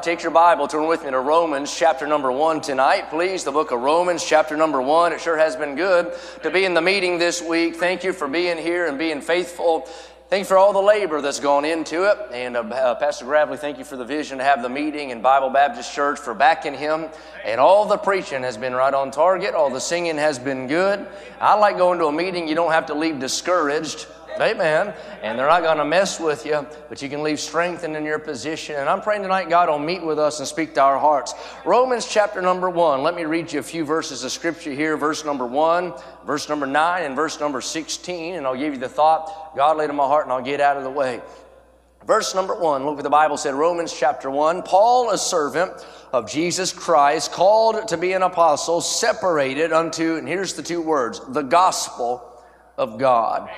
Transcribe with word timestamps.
right, 0.00 0.04
take 0.04 0.22
your 0.22 0.32
Bible, 0.32 0.66
turn 0.66 0.86
with 0.86 1.04
me 1.04 1.10
to 1.10 1.20
Romans 1.20 1.76
chapter 1.76 2.06
number 2.06 2.32
one 2.32 2.62
tonight, 2.62 3.10
please. 3.10 3.44
The 3.44 3.52
book 3.52 3.70
of 3.70 3.80
Romans 3.80 4.24
chapter 4.24 4.56
number 4.56 4.80
one. 4.80 5.12
It 5.12 5.20
sure 5.20 5.36
has 5.36 5.56
been 5.56 5.74
good 5.74 6.14
to 6.42 6.50
be 6.50 6.64
in 6.64 6.72
the 6.72 6.80
meeting 6.80 7.18
this 7.18 7.42
week. 7.42 7.76
Thank 7.76 8.02
you 8.02 8.14
for 8.14 8.26
being 8.26 8.56
here 8.56 8.86
and 8.86 8.98
being 8.98 9.20
faithful. 9.20 9.86
Thank 10.30 10.42
you 10.42 10.46
for 10.46 10.56
all 10.56 10.72
the 10.72 10.80
labor 10.80 11.20
that's 11.20 11.40
gone 11.40 11.66
into 11.66 12.04
it. 12.04 12.16
And 12.32 12.56
uh, 12.56 12.60
uh, 12.60 12.94
Pastor 12.94 13.26
Gravely, 13.26 13.58
thank 13.58 13.76
you 13.76 13.84
for 13.84 13.96
the 13.96 14.04
vision 14.04 14.38
to 14.38 14.44
have 14.44 14.62
the 14.62 14.70
meeting 14.70 15.10
in 15.10 15.20
Bible 15.20 15.50
Baptist 15.50 15.92
Church 15.92 16.18
for 16.18 16.32
backing 16.32 16.74
him. 16.74 17.08
And 17.44 17.60
all 17.60 17.84
the 17.84 17.98
preaching 17.98 18.42
has 18.42 18.56
been 18.56 18.72
right 18.72 18.94
on 18.94 19.10
target. 19.10 19.54
All 19.54 19.68
the 19.68 19.80
singing 19.80 20.16
has 20.16 20.38
been 20.38 20.66
good. 20.66 21.06
I 21.42 21.58
like 21.58 21.76
going 21.76 21.98
to 21.98 22.06
a 22.06 22.12
meeting 22.12 22.48
you 22.48 22.54
don't 22.54 22.72
have 22.72 22.86
to 22.86 22.94
leave 22.94 23.18
discouraged. 23.18 24.06
Amen. 24.38 24.94
And 25.22 25.38
they're 25.38 25.46
not 25.46 25.62
going 25.62 25.78
to 25.78 25.84
mess 25.84 26.20
with 26.20 26.44
you, 26.46 26.66
but 26.88 27.00
you 27.02 27.08
can 27.08 27.22
leave 27.22 27.40
strengthened 27.40 27.96
in 27.96 28.04
your 28.04 28.18
position. 28.18 28.76
And 28.76 28.88
I'm 28.88 29.00
praying 29.00 29.22
tonight 29.22 29.48
God 29.48 29.68
will 29.68 29.78
meet 29.78 30.02
with 30.02 30.18
us 30.18 30.38
and 30.38 30.48
speak 30.48 30.74
to 30.74 30.82
our 30.82 30.98
hearts. 30.98 31.34
Romans 31.64 32.06
chapter 32.06 32.40
number 32.40 32.70
one. 32.70 33.02
Let 33.02 33.14
me 33.14 33.24
read 33.24 33.52
you 33.52 33.60
a 33.60 33.62
few 33.62 33.84
verses 33.84 34.24
of 34.24 34.32
scripture 34.32 34.72
here. 34.72 34.96
Verse 34.96 35.24
number 35.24 35.46
one, 35.46 35.94
verse 36.26 36.48
number 36.48 36.66
nine, 36.66 37.04
and 37.04 37.16
verse 37.16 37.40
number 37.40 37.60
16. 37.60 38.34
And 38.34 38.46
I'll 38.46 38.56
give 38.56 38.74
you 38.74 38.80
the 38.80 38.88
thought 38.88 39.54
God 39.56 39.76
laid 39.76 39.90
in 39.90 39.96
my 39.96 40.06
heart, 40.06 40.24
and 40.26 40.32
I'll 40.32 40.42
get 40.42 40.60
out 40.60 40.76
of 40.76 40.84
the 40.84 40.90
way. 40.90 41.20
Verse 42.06 42.34
number 42.34 42.54
one, 42.54 42.86
look 42.86 42.94
what 42.94 43.02
the 43.02 43.10
Bible 43.10 43.36
said, 43.36 43.54
Romans 43.54 43.92
chapter 43.92 44.30
one. 44.30 44.62
Paul, 44.62 45.10
a 45.10 45.18
servant 45.18 45.72
of 46.12 46.30
Jesus 46.30 46.72
Christ, 46.72 47.30
called 47.30 47.88
to 47.88 47.98
be 47.98 48.12
an 48.12 48.22
apostle, 48.22 48.80
separated 48.80 49.70
unto, 49.72 50.16
and 50.16 50.26
here's 50.26 50.54
the 50.54 50.62
two 50.62 50.80
words, 50.80 51.20
the 51.28 51.42
gospel 51.42 52.42
of 52.78 52.98
God. 52.98 53.50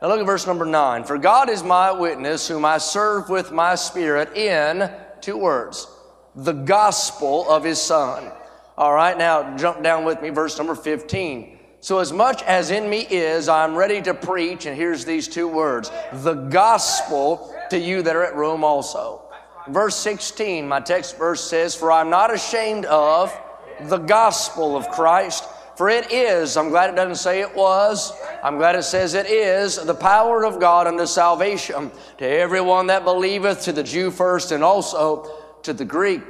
Now 0.00 0.08
look 0.08 0.20
at 0.20 0.26
verse 0.26 0.46
number 0.46 0.64
nine. 0.64 1.04
For 1.04 1.18
God 1.18 1.50
is 1.50 1.64
my 1.64 1.90
witness, 1.90 2.46
whom 2.46 2.64
I 2.64 2.78
serve 2.78 3.28
with 3.28 3.50
my 3.50 3.74
spirit 3.74 4.36
in 4.36 4.90
two 5.20 5.36
words, 5.36 5.88
the 6.36 6.52
gospel 6.52 7.50
of 7.50 7.64
his 7.64 7.80
son. 7.80 8.30
All 8.76 8.94
right, 8.94 9.18
now 9.18 9.56
jump 9.56 9.82
down 9.82 10.04
with 10.04 10.22
me, 10.22 10.30
verse 10.30 10.56
number 10.56 10.76
15. 10.76 11.58
So, 11.80 11.98
as 11.98 12.12
much 12.12 12.42
as 12.42 12.70
in 12.70 12.88
me 12.88 13.00
is, 13.00 13.48
I'm 13.48 13.74
ready 13.74 14.00
to 14.02 14.14
preach, 14.14 14.66
and 14.66 14.76
here's 14.76 15.04
these 15.04 15.26
two 15.26 15.48
words 15.48 15.90
the 16.12 16.34
gospel 16.34 17.54
to 17.70 17.78
you 17.78 18.02
that 18.02 18.14
are 18.14 18.24
at 18.24 18.36
Rome 18.36 18.62
also. 18.62 19.22
Verse 19.68 19.96
16, 19.96 20.66
my 20.66 20.80
text 20.80 21.18
verse 21.18 21.42
says, 21.42 21.74
For 21.74 21.90
I'm 21.90 22.08
not 22.08 22.32
ashamed 22.32 22.84
of 22.86 23.36
the 23.82 23.98
gospel 23.98 24.76
of 24.76 24.88
Christ 24.88 25.44
for 25.78 25.88
it 25.88 26.10
is, 26.10 26.56
I'm 26.56 26.70
glad 26.70 26.90
it 26.90 26.96
doesn't 26.96 27.22
say 27.22 27.40
it 27.40 27.54
was, 27.54 28.12
I'm 28.42 28.56
glad 28.56 28.74
it 28.74 28.82
says 28.82 29.14
it 29.14 29.26
is, 29.26 29.76
the 29.76 29.94
power 29.94 30.44
of 30.44 30.58
God 30.58 30.88
unto 30.88 31.06
salvation 31.06 31.92
to 32.16 32.26
everyone 32.26 32.88
that 32.88 33.04
believeth, 33.04 33.62
to 33.62 33.72
the 33.72 33.84
Jew 33.84 34.10
first 34.10 34.50
and 34.50 34.64
also 34.64 35.32
to 35.62 35.72
the 35.72 35.84
Greek. 35.84 36.20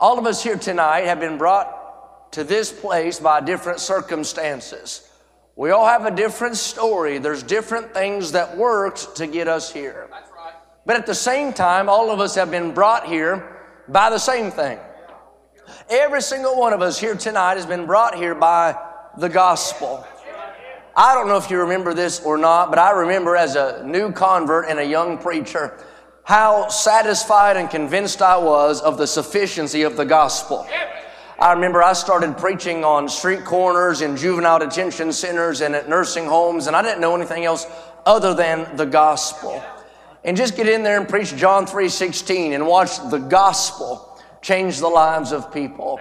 All 0.00 0.18
of 0.18 0.24
us 0.24 0.42
here 0.42 0.56
tonight 0.56 1.02
have 1.02 1.20
been 1.20 1.36
brought 1.36 2.32
to 2.32 2.44
this 2.44 2.72
place 2.72 3.20
by 3.20 3.42
different 3.42 3.80
circumstances. 3.80 5.06
We 5.54 5.70
all 5.70 5.84
have 5.84 6.06
a 6.06 6.10
different 6.10 6.56
story. 6.56 7.18
There's 7.18 7.42
different 7.42 7.92
things 7.92 8.32
that 8.32 8.56
worked 8.56 9.16
to 9.16 9.26
get 9.26 9.48
us 9.48 9.70
here. 9.70 10.08
But 10.86 10.96
at 10.96 11.04
the 11.04 11.14
same 11.14 11.52
time, 11.52 11.90
all 11.90 12.10
of 12.10 12.20
us 12.20 12.36
have 12.36 12.50
been 12.50 12.72
brought 12.72 13.06
here 13.06 13.60
by 13.86 14.08
the 14.08 14.18
same 14.18 14.50
thing. 14.50 14.78
Every 15.90 16.22
single 16.22 16.58
one 16.58 16.72
of 16.72 16.80
us 16.80 16.98
here 16.98 17.14
tonight 17.14 17.56
has 17.56 17.66
been 17.66 17.84
brought 17.84 18.14
here 18.14 18.34
by 18.34 18.74
the 19.18 19.28
gospel. 19.28 20.06
I 20.96 21.14
don't 21.14 21.26
know 21.26 21.36
if 21.36 21.50
you 21.50 21.58
remember 21.58 21.92
this 21.92 22.20
or 22.20 22.38
not, 22.38 22.70
but 22.70 22.78
I 22.78 22.90
remember 22.90 23.36
as 23.36 23.56
a 23.56 23.82
new 23.84 24.12
convert 24.12 24.68
and 24.68 24.78
a 24.78 24.84
young 24.84 25.18
preacher 25.18 25.78
how 26.22 26.68
satisfied 26.68 27.56
and 27.56 27.68
convinced 27.68 28.22
I 28.22 28.36
was 28.36 28.80
of 28.80 28.96
the 28.96 29.06
sufficiency 29.06 29.82
of 29.82 29.96
the 29.96 30.04
gospel. 30.04 30.66
I 31.38 31.52
remember 31.52 31.82
I 31.82 31.92
started 31.92 32.38
preaching 32.38 32.84
on 32.84 33.08
street 33.08 33.44
corners 33.44 34.00
in 34.00 34.16
juvenile 34.16 34.60
detention 34.60 35.12
centers 35.12 35.60
and 35.60 35.74
at 35.74 35.88
nursing 35.88 36.26
homes, 36.26 36.66
and 36.66 36.76
I 36.76 36.82
didn't 36.82 37.00
know 37.00 37.14
anything 37.16 37.44
else 37.44 37.66
other 38.06 38.32
than 38.32 38.76
the 38.76 38.86
gospel. 38.86 39.62
And 40.22 40.36
just 40.36 40.56
get 40.56 40.68
in 40.68 40.82
there 40.82 40.98
and 40.98 41.08
preach 41.08 41.36
John 41.36 41.66
3:16 41.66 42.54
and 42.54 42.66
watch 42.66 42.98
the 43.10 43.18
gospel 43.18 44.18
change 44.40 44.78
the 44.78 44.88
lives 44.88 45.32
of 45.32 45.52
people. 45.52 45.98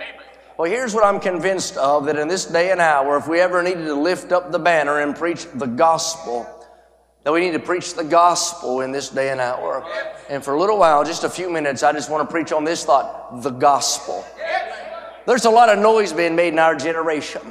Well, 0.57 0.69
here's 0.69 0.93
what 0.93 1.03
I'm 1.03 1.19
convinced 1.19 1.77
of 1.77 2.05
that 2.05 2.17
in 2.17 2.27
this 2.27 2.45
day 2.45 2.71
and 2.71 2.79
hour, 2.79 3.17
if 3.17 3.27
we 3.27 3.39
ever 3.39 3.63
needed 3.63 3.85
to 3.85 3.95
lift 3.95 4.31
up 4.31 4.51
the 4.51 4.59
banner 4.59 4.99
and 4.99 5.15
preach 5.15 5.47
the 5.55 5.65
gospel, 5.65 6.47
that 7.23 7.33
we 7.33 7.39
need 7.39 7.53
to 7.53 7.59
preach 7.59 7.95
the 7.95 8.03
gospel 8.03 8.81
in 8.81 8.91
this 8.91 9.09
day 9.09 9.31
and 9.31 9.41
hour. 9.41 9.83
And 10.29 10.43
for 10.43 10.53
a 10.53 10.59
little 10.59 10.77
while, 10.77 11.03
just 11.03 11.23
a 11.23 11.29
few 11.29 11.49
minutes, 11.49 11.81
I 11.81 11.91
just 11.91 12.09
want 12.11 12.27
to 12.27 12.31
preach 12.31 12.51
on 12.51 12.65
this 12.65 12.85
thought 12.85 13.41
the 13.41 13.49
gospel. 13.49 14.23
There's 15.25 15.45
a 15.45 15.49
lot 15.49 15.69
of 15.69 15.79
noise 15.79 16.13
being 16.13 16.35
made 16.35 16.53
in 16.53 16.59
our 16.59 16.75
generation. 16.75 17.41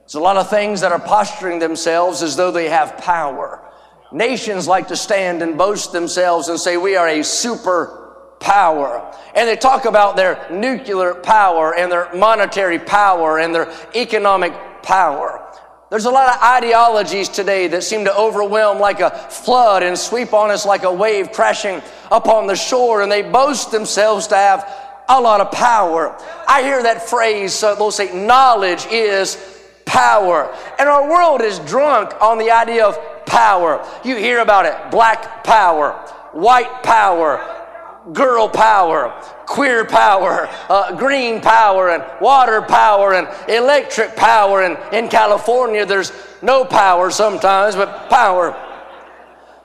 There's 0.00 0.14
a 0.14 0.20
lot 0.20 0.36
of 0.36 0.50
things 0.50 0.80
that 0.80 0.90
are 0.90 0.98
posturing 0.98 1.60
themselves 1.60 2.20
as 2.20 2.34
though 2.34 2.50
they 2.50 2.68
have 2.68 2.96
power. 2.96 3.62
Nations 4.10 4.66
like 4.66 4.88
to 4.88 4.96
stand 4.96 5.40
and 5.40 5.56
boast 5.56 5.92
themselves 5.92 6.48
and 6.48 6.58
say, 6.58 6.76
We 6.76 6.96
are 6.96 7.06
a 7.06 7.22
super 7.22 7.99
power. 8.40 9.14
And 9.34 9.48
they 9.48 9.56
talk 9.56 9.84
about 9.84 10.16
their 10.16 10.46
nuclear 10.50 11.14
power 11.14 11.74
and 11.74 11.92
their 11.92 12.12
monetary 12.14 12.78
power 12.78 13.38
and 13.38 13.54
their 13.54 13.72
economic 13.94 14.52
power. 14.82 15.46
There's 15.90 16.04
a 16.04 16.10
lot 16.10 16.34
of 16.34 16.42
ideologies 16.42 17.28
today 17.28 17.66
that 17.68 17.82
seem 17.82 18.04
to 18.04 18.16
overwhelm 18.16 18.78
like 18.78 19.00
a 19.00 19.10
flood 19.10 19.82
and 19.82 19.98
sweep 19.98 20.32
on 20.32 20.50
us 20.50 20.64
like 20.64 20.84
a 20.84 20.92
wave 20.92 21.32
crashing 21.32 21.82
upon 22.12 22.46
the 22.46 22.54
shore, 22.54 23.02
and 23.02 23.10
they 23.10 23.22
boast 23.22 23.72
themselves 23.72 24.28
to 24.28 24.36
have 24.36 24.68
a 25.08 25.20
lot 25.20 25.40
of 25.40 25.50
power. 25.50 26.16
I 26.46 26.62
hear 26.62 26.80
that 26.84 27.08
phrase, 27.08 27.52
so 27.52 27.74
they'll 27.74 27.90
say, 27.90 28.14
knowledge 28.14 28.86
is 28.86 29.36
power. 29.84 30.56
And 30.78 30.88
our 30.88 31.10
world 31.10 31.42
is 31.42 31.58
drunk 31.60 32.14
on 32.22 32.38
the 32.38 32.52
idea 32.52 32.86
of 32.86 33.26
power. 33.26 33.84
You 34.04 34.14
hear 34.14 34.38
about 34.38 34.66
it 34.66 34.92
black 34.92 35.42
power, 35.42 35.92
white 36.32 36.84
power, 36.84 37.59
girl 38.12 38.48
power, 38.48 39.12
queer 39.46 39.84
power, 39.84 40.48
uh, 40.68 40.96
green 40.96 41.40
power, 41.40 41.90
and 41.90 42.04
water 42.20 42.62
power, 42.62 43.14
and 43.14 43.28
electric 43.48 44.16
power. 44.16 44.62
And 44.62 44.78
in 44.94 45.08
California, 45.08 45.84
there's 45.84 46.12
no 46.42 46.64
power 46.64 47.10
sometimes, 47.10 47.74
but 47.74 48.08
power. 48.08 48.56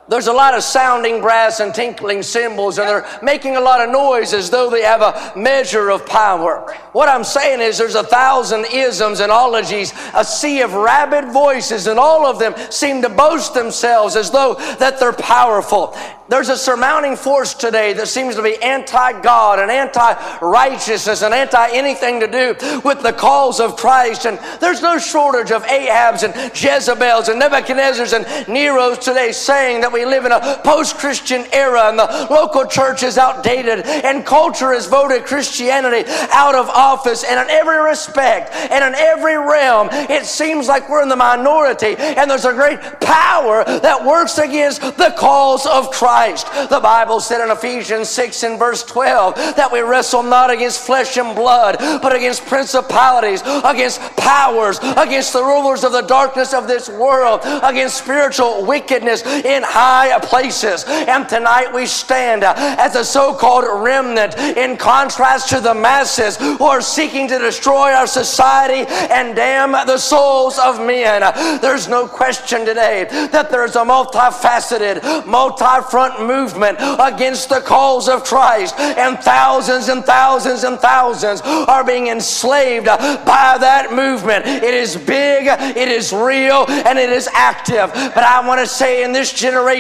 There's 0.08 0.28
a 0.28 0.34
lot 0.34 0.54
of 0.54 0.62
sounding 0.62 1.20
brass 1.20 1.60
and 1.60 1.74
tinkling 1.74 2.22
cymbals, 2.22 2.78
and 2.78 2.88
they're 2.88 3.20
making 3.24 3.56
a 3.56 3.60
lot 3.60 3.82
of 3.82 3.90
noise 3.90 4.34
as 4.34 4.52
though 4.52 4.70
they 4.70 4.84
have 4.84 5.02
a 5.02 5.34
measure 5.36 5.90
of 5.90 6.06
power. 6.06 6.72
What 6.92 7.10
I'm 7.10 7.24
saying 7.24 7.60
is, 7.60 7.80
there's 7.80 7.96
a 7.96 8.04
thousand 8.04 8.68
isms 8.72 9.20
and 9.20 9.32
ologies, 9.32 9.94
a 10.14 10.24
sea 10.24 10.62
of 10.62 10.74
rabid 10.74 11.34
voices, 11.34 11.88
and 11.88 11.98
all 11.98 12.28
of 12.28 12.38
them 12.38 12.54
seem 12.70 13.02
to 13.02 13.10
boast 13.10 13.56
themselves 13.56 14.16
as 14.16 14.30
though 14.30 14.54
that 14.78 15.00
they're 15.00 15.12
powerful. 15.12 15.96
There's 16.28 16.50
a 16.50 16.58
surmounting 16.58 17.16
force 17.16 17.54
today 17.54 17.94
that 17.94 18.08
seems 18.08 18.36
to 18.36 18.42
be 18.42 18.56
anti 18.62 19.22
God 19.22 19.60
and 19.60 19.70
anti 19.70 20.40
righteousness 20.40 21.22
and 21.22 21.36
anti 21.36 21.70
anything 21.72 22.20
to 22.20 22.28
do 22.28 22.82
with 22.84 23.04
the 23.04 23.14
cause 23.14 23.60
of 23.60 23.76
Christ. 23.76 24.26
And 24.26 24.40
there's 24.60 24.82
no 24.82 24.98
shortage 24.98 25.52
of 25.52 25.64
Ahabs 25.64 26.24
and 26.24 26.34
Jezebels 26.56 27.30
and 27.30 27.40
Nebuchadnezzars 27.40 28.14
and 28.14 28.48
Neros 28.48 28.98
today 28.98 29.32
saying 29.32 29.82
that 29.82 29.92
we 29.95 30.06
live 30.06 30.25
in 30.25 30.31
a 30.31 30.61
post 30.63 30.97
Christian 30.97 31.45
era 31.51 31.89
and 31.89 31.97
the 31.97 32.28
local 32.29 32.66
church 32.66 33.03
is 33.03 33.17
outdated 33.17 33.85
and 33.85 34.25
culture 34.25 34.73
has 34.73 34.88
voted 34.88 35.25
Christianity 35.25 36.09
out 36.31 36.56
of 36.56 36.69
office. 36.69 37.23
And 37.23 37.39
in 37.39 37.50
every 37.50 37.81
respect 37.81 38.51
and 38.53 38.83
in 38.83 38.94
every 38.95 39.38
realm, 39.38 39.89
it 39.91 40.25
seems 40.25 40.67
like 40.67 40.89
we're 40.89 41.03
in 41.03 41.09
the 41.09 41.16
minority 41.16 41.95
and 41.97 42.29
there's 42.29 42.45
a 42.45 42.53
great 42.53 42.79
power 43.01 43.63
that 43.66 44.06
works 44.06 44.38
against 44.38 44.81
the 44.81 45.13
cause 45.17 45.66
of 45.66 45.91
Christ. 45.91 46.06
Christ. 46.06 46.69
The 46.69 46.79
Bible 46.79 47.19
said 47.19 47.44
in 47.44 47.51
Ephesians 47.51 48.09
6 48.09 48.44
and 48.44 48.59
verse 48.59 48.83
12 48.83 49.35
that 49.56 49.72
we 49.72 49.81
wrestle 49.81 50.23
not 50.23 50.50
against 50.50 50.80
flesh 50.86 51.18
and 51.18 51.36
blood, 51.36 51.77
but 51.80 52.15
against 52.15 52.45
principalities, 52.45 53.41
against 53.41 54.01
powers, 54.18 54.80
against 54.98 55.33
the 55.33 55.44
rulers 55.44 55.83
of 55.83 55.91
the 55.91 56.01
darkness 56.01 56.53
of 56.53 56.68
this 56.68 56.89
world, 56.89 57.41
against 57.63 57.98
spiritual 57.98 58.65
wickedness 58.65 59.25
in 59.25 59.63
high 59.63 59.85
places. 60.24 60.84
And 60.88 61.28
tonight 61.28 61.74
we 61.74 61.86
stand 61.86 62.44
as 62.44 62.96
a 62.96 63.06
so 63.06 63.34
called 63.34 63.66
remnant 63.84 64.36
in 64.38 64.78
contrast 64.78 65.50
to 65.50 65.60
the 65.60 65.74
masses 65.74 66.38
who 66.38 66.64
are 66.66 66.82
seeking 66.82 67.28
to 67.28 67.40
destroy 67.40 67.92
our 67.92 68.08
society 68.08 68.86
and 68.90 69.36
damn 69.36 69.72
the 69.72 69.98
souls 69.98 70.58
of 70.60 70.80
men. 70.80 71.22
There's 71.62 71.88
no 71.88 72.08
question 72.08 72.66
today 72.66 73.08
that 73.32 73.50
there's 73.52 73.76
a 73.76 73.80
multifaceted, 73.80 75.26
multi 75.26 75.82
front 75.90 76.26
movement 76.26 76.78
against 77.00 77.50
the 77.50 77.62
cause 77.62 78.10
of 78.10 78.24
Christ, 78.24 78.78
and 78.80 79.20
thousands 79.20 79.90
and 79.90 80.04
thousands 80.04 80.64
and 80.64 80.80
thousands 80.80 81.42
are 81.42 81.84
being 81.84 82.08
enslaved 82.08 82.86
by 82.86 83.58
that 83.60 83.94
movement. 83.94 84.46
It 84.46 84.74
is 84.74 84.96
big, 84.96 85.48
it 85.48 85.88
is 85.90 86.12
real, 86.12 86.66
and 86.70 86.98
it 86.98 87.10
is 87.10 87.28
active. 87.34 87.92
But 87.94 88.24
I 88.24 88.46
want 88.48 88.62
to 88.62 88.68
say 88.68 89.04
in 89.04 89.12
this 89.12 89.34
generation, 89.34 89.75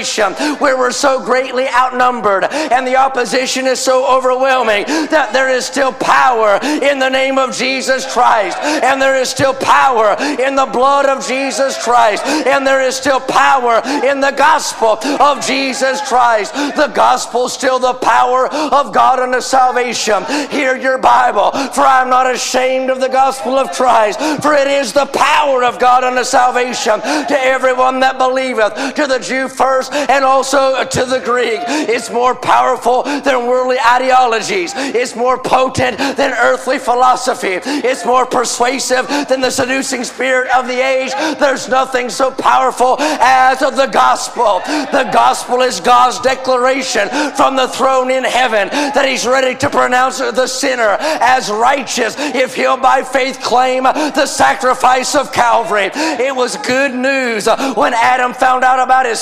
where 0.59 0.77
we're 0.77 0.91
so 0.91 1.23
greatly 1.23 1.67
outnumbered 1.69 2.45
and 2.51 2.85
the 2.85 2.95
opposition 2.95 3.67
is 3.67 3.79
so 3.79 4.05
overwhelming 4.05 4.85
that 4.85 5.29
there 5.33 5.49
is 5.49 5.65
still 5.65 5.93
power 5.93 6.59
in 6.63 6.99
the 6.99 7.09
name 7.09 7.37
of 7.37 7.55
Jesus 7.55 8.11
Christ, 8.11 8.57
and 8.57 9.01
there 9.01 9.15
is 9.15 9.29
still 9.29 9.53
power 9.53 10.15
in 10.19 10.55
the 10.55 10.65
blood 10.65 11.05
of 11.05 11.25
Jesus 11.25 11.81
Christ, 11.83 12.25
and 12.25 12.65
there 12.65 12.81
is 12.81 12.95
still 12.95 13.19
power 13.19 13.81
in 14.05 14.19
the 14.19 14.33
gospel 14.35 14.97
of 15.21 15.45
Jesus 15.45 16.01
Christ. 16.07 16.53
The 16.53 16.91
gospel 16.93 17.49
still 17.49 17.79
the 17.79 17.93
power 17.93 18.47
of 18.47 18.93
God 18.93 19.19
unto 19.19 19.41
salvation. 19.41 20.23
Hear 20.49 20.75
your 20.75 20.97
Bible, 20.97 21.51
for 21.51 21.81
I 21.81 22.01
am 22.01 22.09
not 22.09 22.29
ashamed 22.29 22.89
of 22.89 22.99
the 22.99 23.09
gospel 23.09 23.57
of 23.57 23.71
Christ, 23.71 24.19
for 24.41 24.53
it 24.53 24.67
is 24.67 24.93
the 24.93 25.05
power 25.07 25.63
of 25.63 25.79
God 25.79 26.03
unto 26.03 26.23
salvation 26.23 26.99
to 27.01 27.37
everyone 27.39 27.99
that 28.01 28.17
believeth, 28.17 28.95
to 28.95 29.07
the 29.07 29.19
Jew 29.19 29.47
first 29.47 29.84
and 29.91 30.23
also 30.23 30.83
to 30.83 31.05
the 31.05 31.19
Greek. 31.19 31.59
It's 31.65 32.09
more 32.09 32.35
powerful 32.35 33.03
than 33.03 33.47
worldly 33.47 33.77
ideologies. 33.79 34.73
It's 34.75 35.15
more 35.15 35.37
potent 35.37 35.97
than 35.97 36.33
earthly 36.33 36.79
philosophy. 36.79 37.59
It's 37.65 38.05
more 38.05 38.25
persuasive 38.25 39.07
than 39.07 39.41
the 39.41 39.51
seducing 39.51 40.03
spirit 40.03 40.49
of 40.55 40.67
the 40.67 40.79
age. 40.79 41.11
There's 41.39 41.69
nothing 41.69 42.09
so 42.09 42.31
powerful 42.31 42.97
as 42.99 43.59
the 43.59 43.89
gospel. 43.91 44.61
The 44.65 45.09
gospel 45.11 45.61
is 45.61 45.79
God's 45.79 46.19
declaration 46.19 47.09
from 47.35 47.55
the 47.55 47.67
throne 47.67 48.11
in 48.11 48.23
heaven 48.23 48.69
that 48.69 49.07
He's 49.07 49.25
ready 49.25 49.55
to 49.55 49.69
pronounce 49.69 50.19
the 50.19 50.47
sinner 50.47 50.97
as 50.99 51.49
righteous 51.49 52.15
if 52.17 52.55
he'll 52.55 52.77
by 52.77 53.03
faith 53.03 53.39
claim 53.41 53.83
the 53.83 54.25
sacrifice 54.25 55.15
of 55.15 55.31
Calvary. 55.31 55.89
It 55.93 56.35
was 56.35 56.57
good 56.57 56.93
news 56.93 57.47
when 57.75 57.93
Adam 57.93 58.33
found 58.33 58.63
out 58.63 58.79
about 58.79 59.05
his 59.05 59.19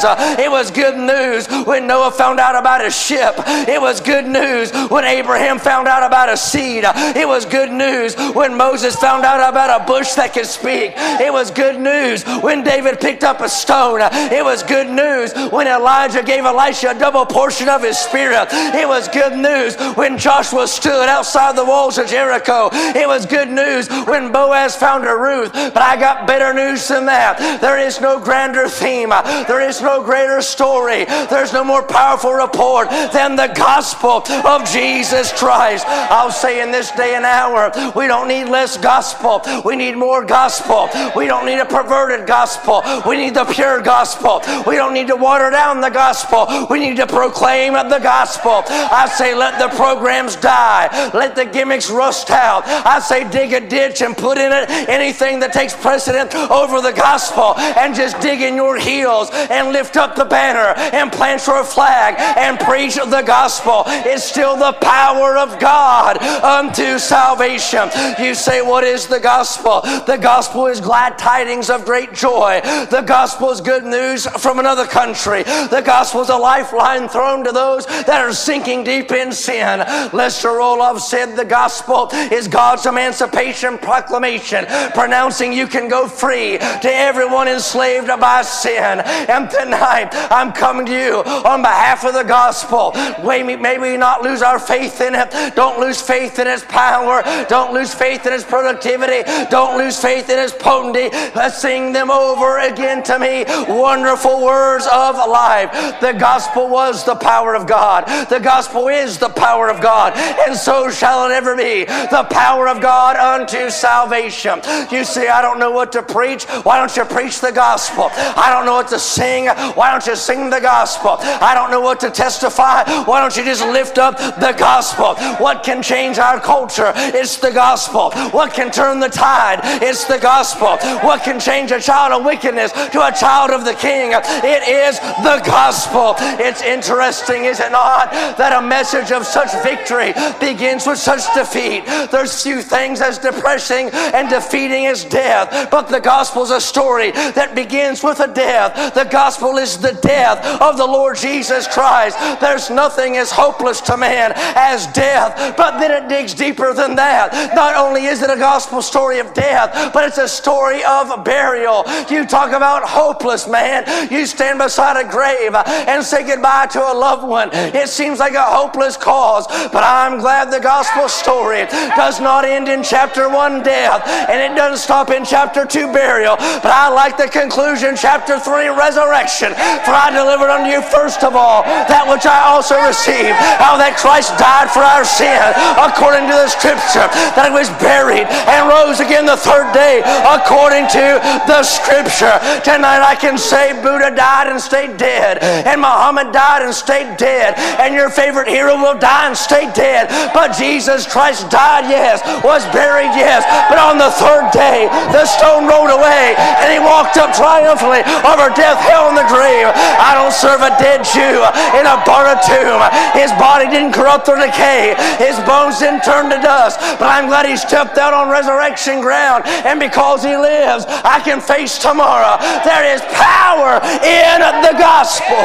skins. 0.00 0.38
It 0.40 0.50
was 0.50 0.70
good 0.70 0.96
news 0.98 1.46
when 1.66 1.86
Noah 1.86 2.10
found 2.10 2.40
out 2.40 2.56
about 2.56 2.82
his 2.82 2.96
ship. 2.96 3.34
It 3.46 3.80
was 3.80 4.00
good 4.00 4.26
news 4.26 4.72
when 4.88 5.04
Abraham 5.04 5.58
found 5.58 5.88
out 5.88 6.02
about 6.02 6.28
a 6.28 6.36
seed. 6.36 6.84
It 6.86 7.26
was 7.26 7.44
good 7.44 7.70
news 7.70 8.14
when 8.34 8.56
Moses 8.56 8.96
found 8.96 9.24
out 9.24 9.48
about 9.48 9.82
a 9.82 9.84
bush 9.84 10.14
that 10.14 10.32
could 10.34 10.46
speak. 10.46 10.92
It 10.96 11.32
was 11.32 11.50
good 11.50 11.80
news 11.80 12.24
when 12.42 12.62
David 12.64 13.00
picked 13.00 13.24
up 13.24 13.40
a 13.40 13.48
stone. 13.48 14.00
It 14.02 14.44
was 14.44 14.62
good 14.62 14.88
news 14.88 15.32
when 15.50 15.66
Elijah 15.66 16.22
gave 16.22 16.44
Elisha 16.44 16.90
a 16.90 16.98
double 16.98 17.26
portion 17.26 17.68
of 17.68 17.82
his 17.82 17.98
spirit. 17.98 18.48
It 18.50 18.88
was 18.88 19.08
good 19.08 19.36
news 19.36 19.76
when 19.96 20.18
Joshua 20.18 20.66
stood 20.66 21.08
outside 21.08 21.56
the 21.56 21.64
walls 21.64 21.98
of 21.98 22.06
Jericho. 22.06 22.70
It 22.72 23.06
was 23.06 23.26
good 23.26 23.50
news 23.50 23.88
when 24.06 24.32
Boaz 24.32 24.76
found 24.76 25.06
a 25.06 25.16
Ruth. 25.16 25.52
But 25.52 25.78
I 25.78 25.96
got 25.96 26.26
better 26.26 26.52
news 26.54 26.88
than 26.88 27.06
that. 27.06 27.60
There 27.60 27.78
is 27.78 28.00
no 28.00 28.20
grander 28.20 28.68
theme. 28.68 29.10
There 29.10 29.60
is 29.60 29.80
no 29.82 29.89
greater 29.98 30.40
story. 30.42 31.04
There's 31.04 31.52
no 31.52 31.64
more 31.64 31.82
powerful 31.82 32.32
report 32.32 32.88
than 33.12 33.36
the 33.36 33.48
gospel 33.48 34.22
of 34.46 34.64
Jesus 34.70 35.32
Christ. 35.32 35.84
I'll 35.88 36.30
say 36.30 36.62
in 36.62 36.70
this 36.70 36.90
day 36.92 37.14
and 37.14 37.24
hour, 37.24 37.72
we 37.96 38.06
don't 38.06 38.28
need 38.28 38.44
less 38.44 38.76
gospel. 38.76 39.42
We 39.64 39.76
need 39.76 39.96
more 39.96 40.24
gospel. 40.24 40.88
We 41.16 41.26
don't 41.26 41.46
need 41.46 41.58
a 41.58 41.64
perverted 41.64 42.26
gospel. 42.26 42.82
We 43.06 43.16
need 43.16 43.34
the 43.34 43.44
pure 43.44 43.80
gospel. 43.80 44.42
We 44.66 44.76
don't 44.76 44.94
need 44.94 45.08
to 45.08 45.16
water 45.16 45.50
down 45.50 45.80
the 45.80 45.90
gospel. 45.90 46.66
We 46.70 46.78
need 46.78 46.96
to 46.96 47.06
proclaim 47.06 47.72
the 47.72 48.00
gospel. 48.02 48.62
I 48.68 49.08
say, 49.08 49.34
let 49.34 49.58
the 49.58 49.74
programs 49.76 50.36
die. 50.36 51.10
Let 51.14 51.34
the 51.34 51.44
gimmicks 51.44 51.90
rust 51.90 52.30
out. 52.30 52.62
I 52.66 53.00
say, 53.00 53.28
dig 53.28 53.52
a 53.52 53.66
ditch 53.66 54.02
and 54.02 54.16
put 54.16 54.38
in 54.38 54.52
it 54.52 54.70
anything 54.88 55.40
that 55.40 55.52
takes 55.52 55.74
precedent 55.74 56.34
over 56.34 56.80
the 56.80 56.92
gospel 56.92 57.58
and 57.58 57.94
just 57.94 58.20
dig 58.20 58.40
in 58.40 58.54
your 58.54 58.76
heels 58.78 59.30
and 59.32 59.69
lift 59.70 59.96
up 59.96 60.16
the 60.16 60.24
banner 60.24 60.74
and 60.94 61.10
plant 61.12 61.46
your 61.46 61.64
flag 61.64 62.14
and 62.18 62.58
preach 62.58 62.94
the 62.94 63.22
gospel. 63.26 63.84
It's 63.86 64.24
still 64.24 64.56
the 64.56 64.72
power 64.80 65.36
of 65.36 65.58
God 65.58 66.18
unto 66.18 66.98
salvation. 66.98 67.88
You 68.18 68.34
say, 68.34 68.62
What 68.62 68.84
is 68.84 69.06
the 69.06 69.20
gospel? 69.20 69.80
The 70.06 70.18
gospel 70.20 70.66
is 70.66 70.80
glad 70.80 71.18
tidings 71.18 71.70
of 71.70 71.84
great 71.84 72.12
joy. 72.12 72.60
The 72.90 73.04
gospel 73.06 73.50
is 73.50 73.60
good 73.60 73.84
news 73.84 74.26
from 74.26 74.58
another 74.58 74.86
country. 74.86 75.42
The 75.42 75.82
gospel 75.84 76.22
is 76.22 76.28
a 76.28 76.36
lifeline 76.36 77.08
thrown 77.08 77.44
to 77.44 77.52
those 77.52 77.86
that 77.86 78.20
are 78.20 78.32
sinking 78.32 78.84
deep 78.84 79.12
in 79.12 79.32
sin. 79.32 79.80
Lester 80.12 80.48
Roloff 80.48 81.00
said 81.00 81.36
the 81.36 81.44
gospel 81.44 82.08
is 82.12 82.48
God's 82.48 82.86
emancipation 82.86 83.78
proclamation, 83.78 84.66
pronouncing 84.94 85.52
you 85.52 85.66
can 85.66 85.88
go 85.88 86.08
free 86.08 86.58
to 86.58 86.90
everyone 86.90 87.48
enslaved 87.48 88.08
by 88.08 88.42
sin. 88.42 89.00
And 89.00 89.50
tonight, 89.64 90.08
I'm 90.30 90.52
coming 90.52 90.86
to 90.86 90.92
you 90.92 91.16
on 91.44 91.62
behalf 91.62 92.04
of 92.04 92.14
the 92.14 92.22
gospel. 92.22 92.92
May 93.22 93.78
we 93.78 93.96
not 93.96 94.22
lose 94.22 94.42
our 94.42 94.58
faith 94.58 95.00
in 95.00 95.14
it. 95.14 95.54
Don't 95.54 95.80
lose 95.80 96.00
faith 96.00 96.38
in 96.38 96.46
its 96.46 96.64
power. 96.64 97.22
Don't 97.48 97.72
lose 97.74 97.92
faith 97.94 98.26
in 98.26 98.32
its 98.32 98.44
productivity. 98.44 99.22
Don't 99.50 99.76
lose 99.76 100.00
faith 100.00 100.30
in 100.30 100.38
its 100.38 100.52
potency. 100.52 101.10
Let's 101.34 101.60
sing 101.60 101.92
them 101.92 102.10
over 102.10 102.58
again 102.60 103.02
to 103.04 103.18
me. 103.18 103.44
Wonderful 103.68 104.42
words 104.42 104.86
of 104.90 105.16
life. 105.16 106.00
The 106.00 106.12
gospel 106.12 106.68
was 106.68 107.04
the 107.04 107.14
power 107.14 107.54
of 107.54 107.66
God. 107.66 108.06
The 108.28 108.40
gospel 108.40 108.88
is 108.88 109.18
the 109.18 109.28
power 109.28 109.68
of 109.68 109.80
God. 109.82 110.14
And 110.16 110.56
so 110.56 110.90
shall 110.90 111.28
it 111.28 111.32
ever 111.32 111.56
be. 111.56 111.84
The 111.84 112.26
power 112.30 112.68
of 112.68 112.80
God 112.80 113.16
unto 113.16 113.70
salvation. 113.70 114.60
You 114.90 115.04
see, 115.04 115.28
I 115.28 115.42
don't 115.42 115.58
know 115.58 115.70
what 115.70 115.92
to 115.92 116.02
preach. 116.02 116.44
Why 116.62 116.78
don't 116.78 116.96
you 116.96 117.04
preach 117.04 117.40
the 117.40 117.52
gospel? 117.52 118.08
I 118.12 118.50
don't 118.50 118.64
know 118.64 118.74
what 118.74 118.88
to 118.88 118.98
sing. 118.98 119.48
Why 119.74 119.90
don't 119.90 120.06
you 120.06 120.16
sing 120.16 120.50
the 120.50 120.60
gospel? 120.60 121.16
I 121.20 121.54
don't 121.54 121.70
know 121.70 121.80
what 121.80 122.00
to 122.00 122.10
testify. 122.10 122.84
Why 123.04 123.20
don't 123.20 123.36
you 123.36 123.44
just 123.44 123.64
lift 123.64 123.98
up 123.98 124.16
the 124.18 124.54
gospel? 124.56 125.14
What 125.36 125.62
can 125.62 125.82
change 125.82 126.18
our 126.18 126.40
culture? 126.40 126.92
It's 126.96 127.36
the 127.36 127.50
gospel. 127.50 128.10
What 128.30 128.52
can 128.52 128.70
turn 128.70 129.00
the 129.00 129.08
tide? 129.08 129.60
It's 129.82 130.04
the 130.04 130.18
gospel. 130.18 130.76
What 131.06 131.22
can 131.22 131.40
change 131.40 131.70
a 131.72 131.80
child 131.80 132.12
of 132.12 132.24
wickedness 132.24 132.72
to 132.72 133.06
a 133.06 133.12
child 133.12 133.50
of 133.50 133.64
the 133.64 133.74
king? 133.74 134.12
It 134.14 134.62
is 134.68 134.98
the 135.22 135.42
gospel. 135.44 136.14
It's 136.18 136.62
interesting, 136.62 137.44
is 137.44 137.60
it 137.60 137.72
not, 137.72 138.12
that 138.36 138.52
a 138.52 138.66
message 138.66 139.12
of 139.12 139.26
such 139.26 139.50
victory 139.62 140.12
begins 140.38 140.86
with 140.86 140.98
such 140.98 141.22
defeat. 141.34 141.84
There's 142.10 142.42
few 142.42 142.62
things 142.62 143.00
as 143.00 143.18
depressing 143.18 143.90
and 143.92 144.28
defeating 144.28 144.86
as 144.86 145.04
death, 145.04 145.70
but 145.70 145.88
the 145.88 146.00
gospel 146.00 146.42
is 146.42 146.50
a 146.50 146.60
story 146.60 147.10
that 147.12 147.54
begins 147.54 148.02
with 148.02 148.20
a 148.20 148.32
death. 148.32 148.94
The 148.94 149.04
gospel 149.04 149.39
is 149.40 149.78
the 149.78 149.92
death 150.02 150.60
of 150.60 150.76
the 150.76 150.86
Lord 150.86 151.16
Jesus 151.16 151.66
Christ. 151.66 152.18
There's 152.40 152.70
nothing 152.70 153.16
as 153.16 153.30
hopeless 153.30 153.80
to 153.82 153.96
man 153.96 154.32
as 154.36 154.86
death, 154.88 155.56
but 155.56 155.78
then 155.78 155.90
it 155.90 156.08
digs 156.08 156.34
deeper 156.34 156.74
than 156.74 156.94
that. 156.96 157.54
Not 157.54 157.74
only 157.74 158.04
is 158.04 158.22
it 158.22 158.30
a 158.30 158.36
gospel 158.36 158.82
story 158.82 159.18
of 159.18 159.32
death, 159.32 159.92
but 159.94 160.04
it's 160.04 160.18
a 160.18 160.28
story 160.28 160.84
of 160.84 161.24
burial. 161.24 161.84
You 162.10 162.26
talk 162.26 162.52
about 162.52 162.82
hopeless, 162.84 163.48
man. 163.48 163.84
You 164.10 164.26
stand 164.26 164.58
beside 164.58 165.02
a 165.02 165.08
grave 165.08 165.54
and 165.54 166.04
say 166.04 166.26
goodbye 166.26 166.66
to 166.72 166.80
a 166.80 166.94
loved 166.94 167.26
one. 167.26 167.48
It 167.52 167.88
seems 167.88 168.18
like 168.18 168.34
a 168.34 168.44
hopeless 168.44 168.96
cause, 168.96 169.46
but 169.48 169.82
I'm 169.82 170.18
glad 170.18 170.50
the 170.50 170.60
gospel 170.60 171.08
story 171.08 171.66
does 171.96 172.20
not 172.20 172.44
end 172.44 172.68
in 172.68 172.82
chapter 172.82 173.28
1 173.28 173.62
death 173.62 174.06
and 174.28 174.40
it 174.40 174.56
doesn't 174.56 174.78
stop 174.78 175.10
in 175.10 175.24
chapter 175.24 175.64
2 175.64 175.92
burial, 175.92 176.36
but 176.36 176.66
I 176.66 176.88
like 176.88 177.16
the 177.16 177.28
conclusion, 177.28 177.96
chapter 177.96 178.38
3 178.38 178.68
resurrection. 178.68 179.29
For 179.38 179.94
I 179.94 180.10
delivered 180.10 180.50
unto 180.50 180.66
you 180.66 180.82
first 180.82 181.22
of 181.22 181.38
all 181.38 181.62
that 181.62 182.02
which 182.10 182.26
I 182.26 182.50
also 182.50 182.74
received, 182.82 183.38
how 183.62 183.78
that 183.78 183.94
Christ 183.94 184.34
died 184.42 184.66
for 184.74 184.82
our 184.82 185.06
sin 185.06 185.38
according 185.78 186.26
to 186.26 186.34
the 186.34 186.50
scripture, 186.50 187.06
that 187.38 187.46
he 187.46 187.54
was 187.54 187.70
buried 187.78 188.26
and 188.26 188.66
rose 188.66 188.98
again 188.98 189.30
the 189.30 189.38
third 189.38 189.70
day 189.70 190.02
according 190.26 190.90
to 190.98 191.22
the 191.46 191.62
scripture. 191.62 192.34
Tonight 192.66 193.06
I 193.06 193.14
can 193.14 193.38
say 193.38 193.70
Buddha 193.78 194.10
died 194.10 194.50
and 194.50 194.58
stayed 194.58 194.98
dead, 194.98 195.38
and 195.40 195.78
Muhammad 195.78 196.34
died 196.34 196.66
and 196.66 196.74
stayed 196.74 197.14
dead, 197.14 197.54
and 197.78 197.94
your 197.94 198.10
favorite 198.10 198.50
hero 198.50 198.74
will 198.74 198.98
die 198.98 199.30
and 199.30 199.36
stay 199.38 199.70
dead. 199.78 200.10
But 200.34 200.58
Jesus 200.58 201.06
Christ 201.06 201.54
died, 201.54 201.86
yes, 201.86 202.18
was 202.42 202.66
buried, 202.74 203.14
yes, 203.14 203.46
but 203.70 203.78
on 203.78 203.94
the 203.94 204.10
third 204.18 204.50
day 204.50 204.90
the 205.14 205.22
stone 205.22 205.70
rolled 205.70 205.94
away 205.94 206.34
and 206.36 206.68
he 206.74 206.82
walked 206.82 207.14
up 207.16 207.30
triumphantly 207.30 208.02
over 208.26 208.50
death, 208.58 208.82
hell, 208.82 209.06
and 209.06 209.19
the 209.20 209.28
grave. 209.28 209.68
I 209.68 210.16
don't 210.16 210.32
serve 210.32 210.64
a 210.64 210.72
dead 210.80 211.04
Jew 211.04 211.44
in 211.76 211.84
a 211.84 212.00
borrowed 212.08 212.40
tomb. 212.40 212.80
His 213.12 213.28
body 213.36 213.68
didn't 213.68 213.92
corrupt 213.92 214.28
or 214.28 214.40
decay, 214.40 214.96
his 215.20 215.36
bones 215.44 215.78
didn't 215.78 216.02
turn 216.02 216.32
to 216.32 216.40
dust, 216.40 216.80
but 216.96 217.08
I'm 217.08 217.28
glad 217.28 217.44
he 217.44 217.56
stepped 217.56 217.98
out 217.98 218.14
on 218.14 218.32
resurrection 218.32 219.00
ground, 219.00 219.44
and 219.68 219.78
because 219.78 220.24
he 220.24 220.36
lives, 220.36 220.84
I 220.88 221.20
can 221.20 221.40
face 221.40 221.76
tomorrow. 221.78 222.40
There 222.64 222.84
is 222.94 223.00
power 223.12 223.80
in 224.00 224.40
the 224.64 224.74
gospel. 224.78 225.44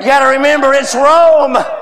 You 0.00 0.06
got 0.06 0.20
to 0.20 0.32
remember 0.32 0.72
it's 0.72 0.94
Rome. 0.94 1.79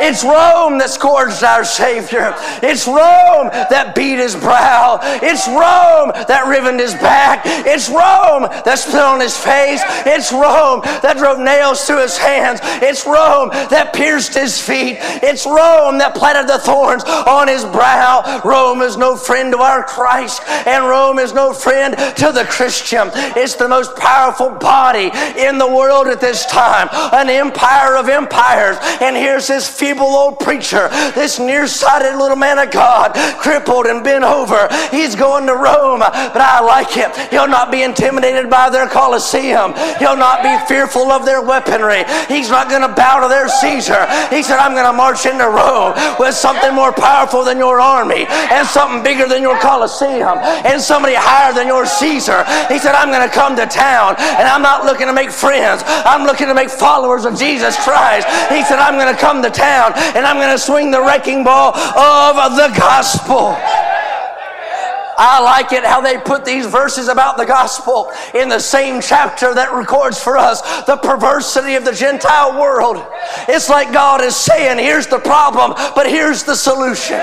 It's 0.00 0.24
Rome 0.24 0.78
that 0.78 0.90
scourged 0.90 1.42
our 1.42 1.64
Savior. 1.64 2.34
It's 2.62 2.86
Rome 2.86 3.50
that 3.70 3.94
beat 3.94 4.18
his 4.18 4.34
brow. 4.34 4.98
It's 5.02 5.46
Rome 5.48 6.12
that 6.28 6.46
rivened 6.46 6.80
his 6.80 6.94
back. 6.94 7.42
It's 7.44 7.88
Rome 7.88 8.48
that 8.64 8.78
spit 8.78 9.00
on 9.00 9.20
his 9.20 9.36
face. 9.36 9.82
It's 10.06 10.32
Rome 10.32 10.82
that 11.02 11.16
drove 11.18 11.38
nails 11.38 11.84
through 11.84 12.02
his 12.02 12.16
hands. 12.16 12.60
It's 12.82 13.06
Rome 13.06 13.50
that 13.70 13.92
pierced 13.92 14.34
his 14.34 14.60
feet. 14.60 14.98
It's 15.22 15.46
Rome 15.46 15.98
that 15.98 16.14
planted 16.14 16.48
the 16.48 16.58
thorns 16.58 17.04
on 17.04 17.48
his 17.48 17.64
brow. 17.64 18.40
Rome 18.44 18.82
is 18.82 18.96
no 18.96 19.16
friend 19.16 19.52
to 19.52 19.58
our 19.58 19.82
Christ, 19.82 20.42
and 20.66 20.84
Rome 20.86 21.18
is 21.18 21.32
no 21.32 21.52
friend 21.52 21.96
to 22.16 22.32
the 22.32 22.46
Christian. 22.48 23.10
It's 23.36 23.54
the 23.54 23.68
most 23.68 23.96
powerful 23.96 24.50
body 24.50 25.10
in 25.36 25.58
the 25.58 25.68
world 25.68 26.06
at 26.06 26.20
this 26.20 26.46
time, 26.46 26.88
an 27.12 27.28
empire 27.30 27.96
of 27.96 28.08
empires. 28.08 28.76
And 29.00 29.16
here's 29.16 29.46
this 29.46 29.68
feeble 29.88 30.04
old 30.04 30.38
preacher, 30.38 30.88
this 31.14 31.38
nearsighted 31.38 32.14
little 32.16 32.36
man 32.36 32.58
of 32.58 32.70
God, 32.70 33.14
crippled 33.40 33.86
and 33.86 34.04
bent 34.04 34.22
over. 34.22 34.68
He's 34.90 35.14
going 35.16 35.46
to 35.46 35.54
Rome, 35.54 36.00
but 36.00 36.42
I 36.44 36.60
like 36.60 36.90
him. 36.90 37.10
He'll 37.30 37.48
not 37.48 37.72
be 37.72 37.82
intimidated 37.82 38.50
by 38.50 38.68
their 38.68 38.86
Colosseum. 38.86 39.72
He'll 39.98 40.16
not 40.16 40.42
be 40.42 40.52
fearful 40.68 41.10
of 41.10 41.24
their 41.24 41.40
weaponry. 41.40 42.04
He's 42.28 42.50
not 42.50 42.68
going 42.68 42.82
to 42.82 42.92
bow 42.92 43.20
to 43.20 43.28
their 43.28 43.48
Caesar. 43.48 44.04
He 44.28 44.42
said, 44.42 44.58
I'm 44.60 44.76
going 44.76 44.84
to 44.84 44.92
march 44.92 45.24
into 45.24 45.48
Rome 45.48 45.96
with 46.18 46.34
something 46.34 46.74
more 46.74 46.92
powerful 46.92 47.42
than 47.42 47.56
your 47.56 47.80
army 47.80 48.26
and 48.28 48.68
something 48.68 49.02
bigger 49.02 49.26
than 49.26 49.40
your 49.40 49.58
Colosseum 49.58 50.36
and 50.68 50.82
somebody 50.82 51.14
higher 51.16 51.54
than 51.54 51.66
your 51.66 51.86
Caesar. 51.86 52.44
He 52.68 52.78
said, 52.78 52.92
I'm 52.92 53.08
going 53.08 53.24
to 53.26 53.32
come 53.32 53.56
to 53.56 53.64
town 53.64 54.16
and 54.36 54.44
I'm 54.44 54.60
not 54.60 54.84
looking 54.84 55.06
to 55.06 55.14
make 55.14 55.30
friends. 55.30 55.80
I'm 55.86 56.26
looking 56.26 56.48
to 56.48 56.54
make 56.54 56.68
followers 56.68 57.24
of 57.24 57.38
Jesus 57.38 57.72
Christ. 57.80 58.28
He 58.52 58.60
said, 58.68 58.78
I'm 58.78 59.00
going 59.00 59.08
to 59.08 59.18
come 59.18 59.40
to 59.42 59.48
town 59.48 59.77
and 59.78 60.26
I'm 60.26 60.36
going 60.36 60.54
to 60.54 60.58
swing 60.58 60.90
the 60.90 61.02
wrecking 61.02 61.44
ball 61.44 61.76
of 61.76 62.56
the 62.56 62.74
gospel. 62.76 63.56
I 65.20 65.40
like 65.42 65.72
it 65.72 65.82
how 65.84 66.00
they 66.00 66.16
put 66.16 66.44
these 66.44 66.64
verses 66.66 67.08
about 67.08 67.36
the 67.36 67.44
gospel 67.44 68.12
in 68.34 68.48
the 68.48 68.60
same 68.60 69.00
chapter 69.00 69.52
that 69.52 69.72
records 69.72 70.22
for 70.22 70.38
us 70.38 70.62
the 70.84 70.96
perversity 70.96 71.74
of 71.74 71.84
the 71.84 71.92
Gentile 71.92 72.60
world. 72.60 73.04
It's 73.48 73.68
like 73.68 73.92
God 73.92 74.22
is 74.22 74.36
saying, 74.36 74.78
here's 74.78 75.08
the 75.08 75.18
problem, 75.18 75.74
but 75.96 76.08
here's 76.08 76.44
the 76.44 76.54
solution. 76.54 77.20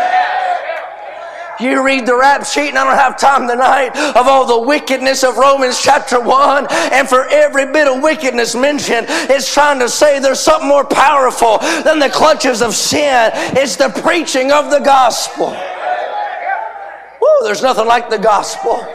You 1.60 1.84
read 1.86 2.06
the 2.06 2.18
rap 2.18 2.46
sheet, 2.46 2.70
and 2.70 2.78
I 2.78 2.84
don't 2.84 2.98
have 2.98 3.18
time 3.18 3.48
tonight 3.48 3.96
of 4.16 4.28
all 4.28 4.46
the 4.46 4.68
wickedness 4.68 5.24
of 5.24 5.38
Romans 5.38 5.82
chapter 5.82 6.20
1. 6.20 6.68
And 6.70 7.08
for 7.08 7.28
every 7.30 7.66
bit 7.72 7.88
of 7.88 8.04
wickedness 8.04 8.56
mentioned, 8.56 9.08
it's 9.10 9.54
trying 9.54 9.80
to 9.80 9.90
say 9.90 10.20
there's 10.20 10.40
something 10.40 10.68
more 10.68 10.84
powerful 10.84 11.60
than 11.84 12.00
the 12.00 12.10
clutches 12.10 12.62
of 12.62 12.76
sin. 12.76 13.32
It's 13.34 13.76
the 13.78 13.90
preaching 13.90 14.52
of 14.52 14.70
the 14.70 14.80
gospel. 14.80 15.56
Woo, 17.22 17.44
there's 17.44 17.62
nothing 17.62 17.88
like 17.88 18.10
the 18.10 18.20
gospel. 18.20 18.86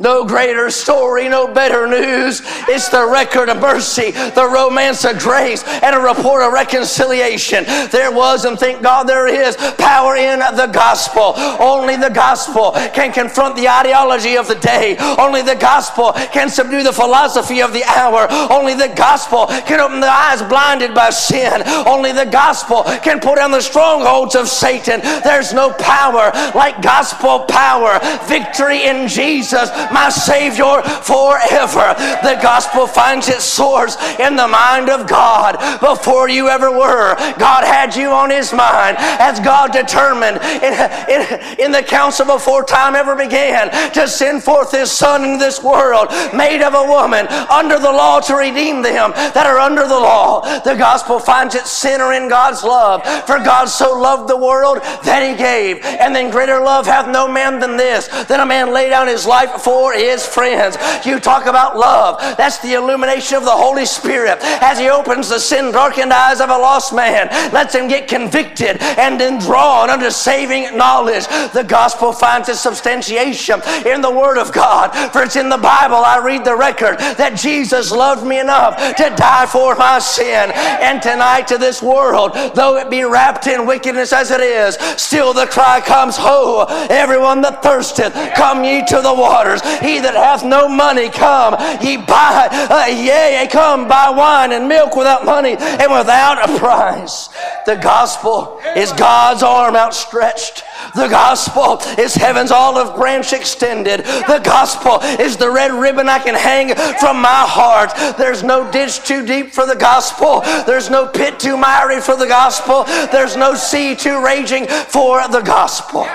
No 0.00 0.24
greater 0.24 0.70
story, 0.70 1.28
no 1.28 1.52
better 1.52 1.86
news. 1.86 2.42
It's 2.68 2.88
the 2.88 3.06
record 3.06 3.48
of 3.48 3.60
mercy, 3.60 4.10
the 4.10 4.50
romance 4.52 5.04
of 5.04 5.18
grace, 5.18 5.62
and 5.64 5.94
a 5.94 6.00
report 6.00 6.42
of 6.42 6.52
reconciliation. 6.52 7.64
There 7.90 8.10
was, 8.10 8.44
and 8.44 8.58
thank 8.58 8.82
God 8.82 9.04
there 9.04 9.28
is, 9.28 9.56
power 9.78 10.16
in 10.16 10.40
the 10.56 10.68
gospel. 10.72 11.34
Only 11.36 11.96
the 11.96 12.10
gospel 12.10 12.72
can 12.94 13.12
confront 13.12 13.54
the 13.54 13.68
ideology 13.68 14.36
of 14.36 14.48
the 14.48 14.56
day. 14.56 14.96
Only 14.98 15.42
the 15.42 15.54
gospel 15.54 16.12
can 16.32 16.48
subdue 16.48 16.82
the 16.82 16.92
philosophy 16.92 17.62
of 17.62 17.72
the 17.72 17.84
hour. 17.84 18.26
Only 18.50 18.74
the 18.74 18.92
gospel 18.96 19.46
can 19.46 19.78
open 19.78 20.00
the 20.00 20.10
eyes 20.10 20.42
blinded 20.42 20.94
by 20.94 21.10
sin. 21.10 21.62
Only 21.86 22.12
the 22.12 22.26
gospel 22.26 22.82
can 23.02 23.20
pull 23.20 23.36
down 23.36 23.50
the 23.50 23.60
strongholds 23.60 24.34
of 24.34 24.48
Satan. 24.48 25.00
There's 25.22 25.52
no 25.52 25.72
power 25.74 26.32
like 26.54 26.82
gospel 26.82 27.40
power. 27.40 28.00
Victory 28.26 28.86
in 28.86 29.06
Jesus 29.06 29.70
my 29.90 30.08
Savior 30.10 30.82
forever. 31.02 31.94
The 32.22 32.38
gospel 32.42 32.86
finds 32.86 33.28
its 33.28 33.44
source 33.44 33.96
in 34.18 34.36
the 34.36 34.48
mind 34.48 34.88
of 34.88 35.08
God. 35.08 35.58
Before 35.80 36.28
you 36.28 36.48
ever 36.48 36.70
were, 36.70 37.16
God 37.38 37.64
had 37.64 37.96
you 37.96 38.10
on 38.10 38.30
His 38.30 38.52
mind 38.52 38.96
as 38.98 39.40
God 39.40 39.72
determined 39.72 40.38
in, 40.62 40.72
in, 41.08 41.60
in 41.66 41.72
the 41.72 41.82
council 41.82 42.26
before 42.26 42.64
time 42.64 42.94
ever 42.94 43.16
began 43.16 43.70
to 43.92 44.06
send 44.06 44.42
forth 44.42 44.72
His 44.72 44.90
Son 44.90 45.24
into 45.24 45.38
this 45.38 45.62
world, 45.62 46.08
made 46.34 46.62
of 46.62 46.74
a 46.74 46.86
woman, 46.88 47.26
under 47.50 47.78
the 47.78 47.90
law 47.90 48.20
to 48.20 48.34
redeem 48.34 48.82
them 48.82 49.12
that 49.12 49.46
are 49.46 49.58
under 49.58 49.82
the 49.82 49.88
law. 49.88 50.60
The 50.60 50.74
gospel 50.74 51.18
finds 51.18 51.54
its 51.54 51.70
center 51.70 52.12
in 52.12 52.28
God's 52.28 52.62
love. 52.62 53.02
For 53.26 53.38
God 53.38 53.66
so 53.66 53.98
loved 53.98 54.28
the 54.28 54.36
world 54.36 54.78
that 55.04 55.22
He 55.28 55.36
gave. 55.36 55.84
And 55.84 56.14
then 56.14 56.30
greater 56.30 56.60
love 56.60 56.86
hath 56.86 57.08
no 57.08 57.28
man 57.28 57.58
than 57.58 57.76
this, 57.76 58.08
that 58.08 58.40
a 58.40 58.46
man 58.46 58.72
lay 58.72 58.88
down 58.88 59.06
his 59.06 59.26
life 59.26 59.62
for 59.62 59.71
for 59.72 59.94
his 59.94 60.26
friends. 60.26 60.76
You 61.06 61.18
talk 61.18 61.46
about 61.46 61.78
love. 61.78 62.20
That's 62.36 62.58
the 62.58 62.74
illumination 62.74 63.38
of 63.38 63.44
the 63.44 63.50
Holy 63.50 63.86
Spirit 63.86 64.38
as 64.42 64.78
he 64.78 64.90
opens 64.90 65.30
the 65.30 65.38
sin 65.38 65.72
darkened 65.72 66.12
eyes 66.12 66.42
of 66.42 66.50
a 66.50 66.58
lost 66.58 66.94
man, 66.94 67.28
lets 67.54 67.74
him 67.74 67.88
get 67.88 68.06
convicted 68.06 68.76
and 68.82 69.18
then 69.18 69.38
drawn 69.38 69.88
unto 69.88 70.10
saving 70.10 70.76
knowledge. 70.76 71.26
The 71.54 71.64
gospel 71.66 72.12
finds 72.12 72.50
its 72.50 72.60
substantiation 72.60 73.62
in 73.86 74.02
the 74.02 74.10
Word 74.10 74.36
of 74.36 74.52
God. 74.52 74.92
For 75.10 75.22
it's 75.22 75.36
in 75.36 75.48
the 75.48 75.56
Bible 75.56 75.96
I 75.96 76.18
read 76.18 76.44
the 76.44 76.56
record 76.56 76.98
that 76.98 77.38
Jesus 77.38 77.90
loved 77.90 78.26
me 78.26 78.40
enough 78.40 78.76
to 78.96 79.08
die 79.16 79.46
for 79.46 79.74
my 79.76 79.98
sin. 80.00 80.50
And 80.52 81.00
tonight 81.00 81.48
to 81.48 81.56
this 81.56 81.82
world, 81.82 82.34
though 82.54 82.76
it 82.76 82.90
be 82.90 83.04
wrapped 83.04 83.46
in 83.46 83.64
wickedness 83.64 84.12
as 84.12 84.30
it 84.30 84.40
is, 84.40 84.74
still 85.00 85.32
the 85.32 85.46
cry 85.46 85.80
comes, 85.80 86.16
Ho, 86.18 86.66
everyone 86.90 87.40
that 87.40 87.62
thirsteth, 87.62 88.12
come 88.34 88.64
ye 88.64 88.84
to 88.84 89.00
the 89.00 89.14
waters. 89.14 89.61
He 89.82 90.00
that 90.00 90.14
hath 90.14 90.44
no 90.44 90.68
money, 90.68 91.08
come, 91.08 91.54
ye 91.80 91.96
buy, 91.96 92.48
uh, 92.70 92.86
yea, 92.86 93.48
come 93.50 93.88
buy 93.88 94.10
wine 94.10 94.52
and 94.52 94.68
milk 94.68 94.96
without 94.96 95.24
money 95.24 95.56
and 95.58 95.92
without 95.92 96.48
a 96.48 96.58
price. 96.58 97.28
The 97.66 97.76
gospel 97.76 98.60
is 98.76 98.92
God's 98.92 99.42
arm 99.42 99.76
outstretched. 99.76 100.64
The 100.94 101.08
gospel 101.08 101.78
is 101.98 102.14
heaven's 102.14 102.50
olive 102.50 102.96
branch 102.96 103.32
extended. 103.32 104.00
The 104.00 104.40
gospel 104.44 105.00
is 105.20 105.36
the 105.36 105.50
red 105.50 105.72
ribbon 105.72 106.08
I 106.08 106.18
can 106.18 106.34
hang 106.34 106.74
from 106.98 107.20
my 107.20 107.44
heart. 107.46 107.92
There's 108.18 108.42
no 108.42 108.70
ditch 108.70 109.04
too 109.04 109.24
deep 109.24 109.52
for 109.52 109.66
the 109.66 109.76
gospel. 109.76 110.40
There's 110.66 110.90
no 110.90 111.06
pit 111.06 111.38
too 111.38 111.56
miry 111.56 112.00
for 112.00 112.16
the 112.16 112.26
gospel. 112.26 112.84
There's 112.84 113.36
no 113.36 113.54
sea 113.54 113.94
too 113.94 114.24
raging 114.24 114.66
for 114.66 115.26
the 115.28 115.40
gospel. 115.40 116.06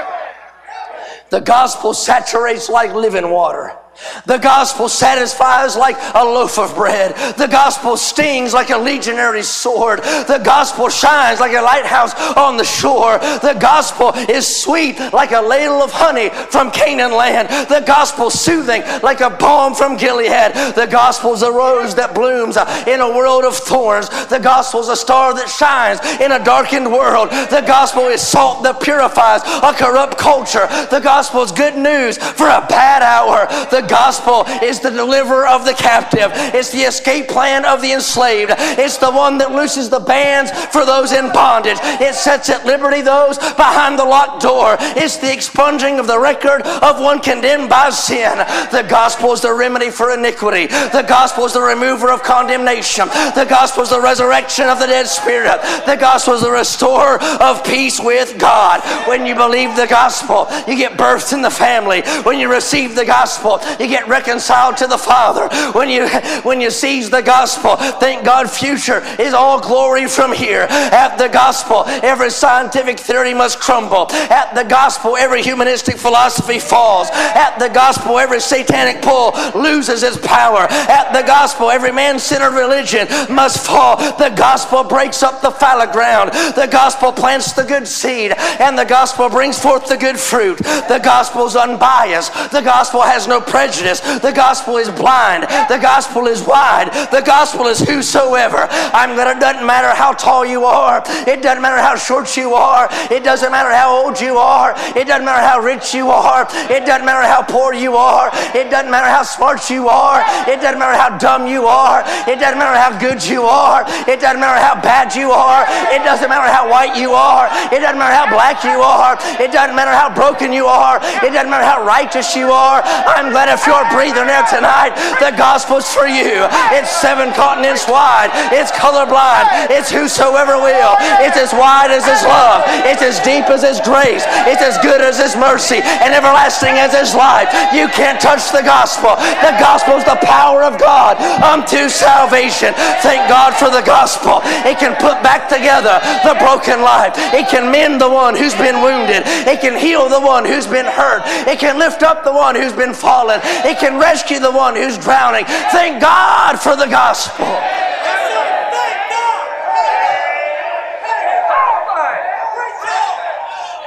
The 1.29 1.41
gospel 1.41 1.93
saturates 1.93 2.69
like 2.69 2.93
living 2.93 3.29
water. 3.29 3.75
The 4.25 4.37
gospel 4.37 4.89
satisfies 4.89 5.75
like 5.75 5.97
a 6.13 6.23
loaf 6.23 6.59
of 6.59 6.75
bread. 6.75 7.15
The 7.37 7.47
gospel 7.47 7.97
stings 7.97 8.53
like 8.53 8.69
a 8.69 8.77
legionary 8.77 9.43
sword. 9.43 9.99
The 10.03 10.41
gospel 10.43 10.89
shines 10.89 11.39
like 11.39 11.53
a 11.53 11.61
lighthouse 11.61 12.13
on 12.35 12.57
the 12.57 12.63
shore. 12.63 13.17
The 13.17 13.57
gospel 13.59 14.11
is 14.29 14.45
sweet 14.45 14.99
like 15.13 15.31
a 15.31 15.41
ladle 15.41 15.81
of 15.81 15.91
honey 15.91 16.29
from 16.29 16.71
Canaan 16.71 17.11
land. 17.11 17.49
The 17.69 17.83
gospel 17.85 18.29
soothing 18.29 18.83
like 19.01 19.21
a 19.21 19.29
balm 19.29 19.73
from 19.73 19.97
Gilead. 19.97 20.53
The 20.75 20.87
gospel's 20.89 21.41
a 21.41 21.51
rose 21.51 21.95
that 21.95 22.13
blooms 22.13 22.57
in 22.87 23.01
a 23.01 23.09
world 23.09 23.45
of 23.45 23.55
thorns. 23.55 24.09
The 24.27 24.39
gospel's 24.39 24.89
a 24.89 24.95
star 24.95 25.33
that 25.33 25.49
shines 25.49 25.99
in 26.21 26.31
a 26.31 26.43
darkened 26.43 26.91
world. 26.91 27.29
The 27.29 27.63
gospel 27.65 28.07
is 28.07 28.21
salt 28.21 28.63
that 28.63 28.81
purifies 28.81 29.41
a 29.45 29.73
corrupt 29.73 30.17
culture. 30.17 30.67
The 30.91 31.01
gospel 31.03 31.41
is 31.41 31.51
good 31.51 31.77
news 31.77 32.17
for 32.17 32.47
a 32.47 32.65
bad 32.67 33.01
hour. 33.01 33.47
The 33.71 33.86
gospel 33.87 34.45
is 34.63 34.79
the 34.79 34.91
deliverer 34.91 35.47
of 35.47 35.65
the 35.65 35.73
captive. 35.73 36.31
It's 36.53 36.71
the 36.71 36.81
escape 36.81 37.27
plan 37.27 37.65
of 37.65 37.81
the 37.81 37.93
enslaved. 37.93 38.51
It's 38.57 38.97
the 38.97 39.11
one 39.11 39.37
that 39.39 39.51
looses 39.51 39.89
the 39.89 39.99
bands 39.99 40.51
for 40.71 40.85
those 40.85 41.11
in 41.11 41.31
bondage. 41.31 41.77
It 41.81 42.15
sets 42.15 42.49
at 42.49 42.65
liberty 42.65 43.01
those 43.01 43.37
behind 43.37 43.97
the 43.97 44.05
locked 44.05 44.41
door. 44.41 44.77
It's 44.79 45.17
the 45.17 45.31
expunging 45.31 45.99
of 45.99 46.07
the 46.07 46.19
record 46.19 46.61
of 46.63 46.99
one 46.99 47.19
condemned 47.19 47.69
by 47.69 47.89
sin. 47.89 48.37
The 48.71 48.85
gospel 48.87 49.33
is 49.33 49.41
the 49.41 49.53
remedy 49.53 49.89
for 49.89 50.11
iniquity. 50.11 50.67
The 50.67 51.05
gospel 51.07 51.45
is 51.45 51.53
the 51.53 51.61
remover 51.61 52.11
of 52.11 52.23
condemnation. 52.23 53.07
The 53.07 53.45
gospel 53.49 53.83
is 53.83 53.89
the 53.89 54.01
resurrection 54.01 54.67
of 54.67 54.79
the 54.79 54.87
dead 54.87 55.07
spirit. 55.07 55.61
The 55.85 55.97
gospel 55.99 56.35
is 56.35 56.41
the 56.41 56.51
restorer 56.51 57.21
of 57.41 57.63
peace 57.63 57.99
with 57.99 58.37
God. 58.37 58.81
When 59.07 59.25
you 59.25 59.35
believe 59.35 59.75
the 59.75 59.87
gospel, 59.87 60.47
you 60.67 60.75
get 60.75 60.93
birthed 60.93 61.33
in 61.33 61.41
the 61.41 61.49
family. 61.49 62.01
When 62.23 62.39
you 62.39 62.51
receive 62.51 62.95
the 62.95 63.05
gospel, 63.05 63.59
you 63.79 63.87
get 63.87 64.07
reconciled 64.07 64.77
to 64.77 64.87
the 64.87 64.97
Father. 64.97 65.47
When 65.71 65.89
you 65.89 66.07
when 66.43 66.61
you 66.61 66.71
seize 66.71 67.09
the 67.09 67.21
gospel, 67.21 67.75
thank 67.99 68.25
God 68.25 68.49
future 68.49 69.03
is 69.19 69.33
all 69.33 69.59
glory 69.59 70.07
from 70.07 70.31
here. 70.31 70.67
At 70.69 71.17
the 71.17 71.27
gospel, 71.27 71.83
every 71.85 72.29
scientific 72.29 72.99
theory 72.99 73.33
must 73.33 73.59
crumble. 73.59 74.07
At 74.11 74.55
the 74.55 74.63
gospel, 74.63 75.15
every 75.15 75.43
humanistic 75.43 75.97
philosophy 75.97 76.59
falls. 76.59 77.09
At 77.11 77.57
the 77.59 77.69
gospel, 77.69 78.17
every 78.17 78.39
satanic 78.39 79.01
pull 79.01 79.33
loses 79.59 80.03
its 80.03 80.17
power. 80.25 80.67
At 80.69 81.13
the 81.13 81.25
gospel, 81.25 81.69
every 81.69 81.91
man-centered 81.91 82.53
religion 82.53 83.07
must 83.29 83.65
fall. 83.65 83.97
The 84.17 84.33
gospel 84.35 84.83
breaks 84.83 85.23
up 85.23 85.41
the 85.41 85.51
fallow 85.51 85.91
ground. 85.91 86.31
The 86.31 86.67
gospel 86.71 87.11
plants 87.11 87.53
the 87.53 87.63
good 87.63 87.87
seed, 87.87 88.33
and 88.59 88.77
the 88.77 88.85
gospel 88.85 89.29
brings 89.29 89.59
forth 89.59 89.87
the 89.87 89.97
good 89.97 90.19
fruit. 90.19 90.57
The 90.57 91.01
gospel 91.03 91.45
is 91.45 91.55
unbiased. 91.55 92.33
The 92.51 92.61
gospel 92.61 93.01
has 93.01 93.27
no 93.27 93.39
prejudice. 93.39 93.66
The 93.67 94.33
gospel 94.33 94.77
is 94.77 94.89
blind. 94.89 95.43
The 95.43 95.79
gospel 95.81 96.27
is 96.27 96.41
wide. 96.41 96.91
The 97.11 97.21
gospel 97.21 97.67
is 97.67 97.79
whosoever. 97.79 98.67
I'm 98.93 99.17
it 99.17 99.39
doesn't 99.39 99.65
matter 99.65 99.93
how 99.93 100.13
tall 100.13 100.45
you 100.45 100.65
are. 100.65 101.03
It 101.27 101.41
doesn't 101.41 101.61
matter 101.61 101.81
how 101.81 101.95
short 101.95 102.37
you 102.37 102.53
are. 102.53 102.87
It 103.11 103.23
doesn't 103.23 103.51
matter 103.51 103.71
how 103.73 103.91
old 103.91 104.21
you 104.21 104.37
are. 104.37 104.73
It 104.95 105.07
doesn't 105.07 105.25
matter 105.25 105.45
how 105.45 105.59
rich 105.59 105.93
you 105.93 106.09
are. 106.09 106.47
It 106.71 106.85
doesn't 106.85 107.05
matter 107.05 107.27
how 107.27 107.43
poor 107.43 107.73
you 107.73 107.95
are. 107.95 108.29
It 108.55 108.69
doesn't 108.69 108.91
matter 108.91 109.09
how 109.09 109.23
smart 109.23 109.69
you 109.69 109.89
are. 109.89 110.23
It 110.47 110.61
doesn't 110.61 110.79
matter 110.79 110.97
how 110.97 111.17
dumb 111.17 111.47
you 111.47 111.65
are. 111.67 112.03
It 112.27 112.39
doesn't 112.39 112.59
matter 112.59 112.77
how 112.79 112.97
good 112.99 113.23
you 113.25 113.43
are. 113.43 113.83
It 114.07 114.21
doesn't 114.21 114.39
matter 114.39 114.59
how 114.59 114.79
bad 114.79 115.15
you 115.15 115.31
are. 115.31 115.65
It 115.91 116.03
doesn't 116.03 116.29
matter 116.29 116.51
how 116.51 116.69
white 116.69 116.95
you 116.95 117.11
are. 117.11 117.47
It 117.73 117.79
doesn't 117.81 117.99
matter 117.99 118.15
how 118.15 118.29
black 118.31 118.63
you 118.63 118.81
are. 118.81 119.17
It 119.41 119.51
doesn't 119.51 119.75
matter 119.75 119.91
how 119.91 120.13
broken 120.13 120.53
you 120.53 120.67
are. 120.67 120.97
It 121.23 121.33
doesn't 121.33 121.49
matter 121.49 121.65
how 121.65 121.83
righteous 121.83 122.35
you 122.35 122.51
are. 122.51 122.81
I'm 122.83 123.31
glad 123.31 123.46
if 123.47 123.65
you're 123.65 123.87
breathing 123.89 124.27
air 124.27 124.45
tonight, 124.45 124.95
the 125.19 125.31
gospel's 125.35 125.87
for 125.89 126.07
you. 126.07 126.45
It's 126.75 126.91
seven 126.91 127.33
continents 127.33 127.87
wide. 127.87 128.29
It's 128.53 128.71
colorblind. 128.71 129.71
It's 129.71 129.89
whosoever 129.89 130.57
will. 130.57 130.95
It's 131.23 131.37
as 131.37 131.53
wide 131.53 131.91
as 131.91 132.05
His 132.05 132.21
love. 132.23 132.63
It's 132.87 133.01
as 133.01 133.19
deep 133.21 133.49
as 133.49 133.63
His 133.63 133.79
grace. 133.81 134.23
It's 134.47 134.61
as 134.61 134.77
good 134.79 135.01
as 135.01 135.19
His 135.19 135.35
mercy 135.35 135.79
and 135.83 136.13
everlasting 136.13 136.77
as 136.77 136.93
His 136.93 137.15
life. 137.15 137.49
You 137.73 137.87
can't 137.89 138.19
touch 138.19 138.51
the 138.51 138.63
gospel. 138.63 139.15
The 139.43 139.55
gospel 139.59 139.95
is 139.97 140.05
the 140.05 140.19
power 140.23 140.63
of 140.63 140.79
God 140.79 141.17
unto 141.41 141.89
salvation. 141.89 142.73
Thank 143.01 143.29
God 143.29 143.53
for 143.55 143.69
the 143.69 143.81
gospel. 143.81 144.41
It 144.67 144.79
can 144.79 144.95
put 144.99 145.21
back 145.23 145.49
together 145.49 145.99
the 146.23 146.35
broken 146.39 146.81
life. 146.81 147.13
It 147.33 147.47
can 147.49 147.71
mend 147.71 148.01
the 148.01 148.09
one 148.09 148.35
who's 148.35 148.55
been 148.55 148.81
wounded. 148.81 149.23
It 149.47 149.61
can 149.61 149.77
heal 149.77 150.09
the 150.09 150.21
one 150.21 150.45
who's 150.45 150.67
been 150.67 150.85
hurt. 150.85 151.23
It 151.47 151.59
can 151.59 151.79
lift 151.79 152.03
up 152.03 152.23
the 152.23 152.33
one 152.33 152.55
who's 152.55 152.73
been 152.73 152.93
fallen. 152.93 153.36
It 153.43 153.79
can 153.79 153.99
rescue 153.99 154.39
the 154.39 154.51
one 154.51 154.75
who's 154.75 154.97
drowning. 154.97 155.45
Thank 155.71 156.01
God 156.01 156.59
for 156.59 156.75
the 156.75 156.87
gospel. 156.87 157.45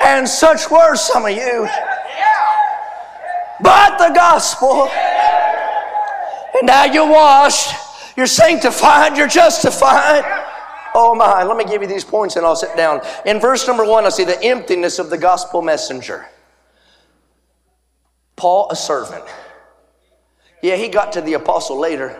And 0.02 0.28
such 0.28 0.71
were 0.71 0.97
some 0.97 1.25
of 1.25 1.30
you. 1.30 1.69
But 3.62 3.99
the 3.99 4.14
gospel. 4.14 4.88
And 6.59 6.66
now 6.66 6.85
you're 6.85 7.09
washed, 7.09 7.75
you're 8.16 8.26
sanctified, 8.26 9.16
you're 9.16 9.28
justified. 9.28 10.25
Oh 10.95 11.14
my, 11.14 11.45
let 11.45 11.57
me 11.57 11.64
give 11.64 11.83
you 11.83 11.88
these 11.88 12.04
points 12.04 12.37
and 12.37 12.45
I'll 12.45 12.57
sit 12.57 12.76
down. 12.76 13.00
In 13.25 13.40
verse 13.40 13.66
number 13.66 13.85
one, 13.85 14.04
I 14.04 14.09
see 14.09 14.25
the 14.25 14.42
emptiness 14.42 14.99
of 14.99 15.11
the 15.11 15.19
gospel 15.19 15.62
messenger. 15.62 16.26
Paul, 18.40 18.68
a 18.70 18.76
servant. 18.76 19.25
Yeah, 20.62 20.76
he 20.76 20.88
got 20.88 21.12
to 21.12 21.20
the 21.20 21.35
apostle 21.35 21.78
later. 21.78 22.18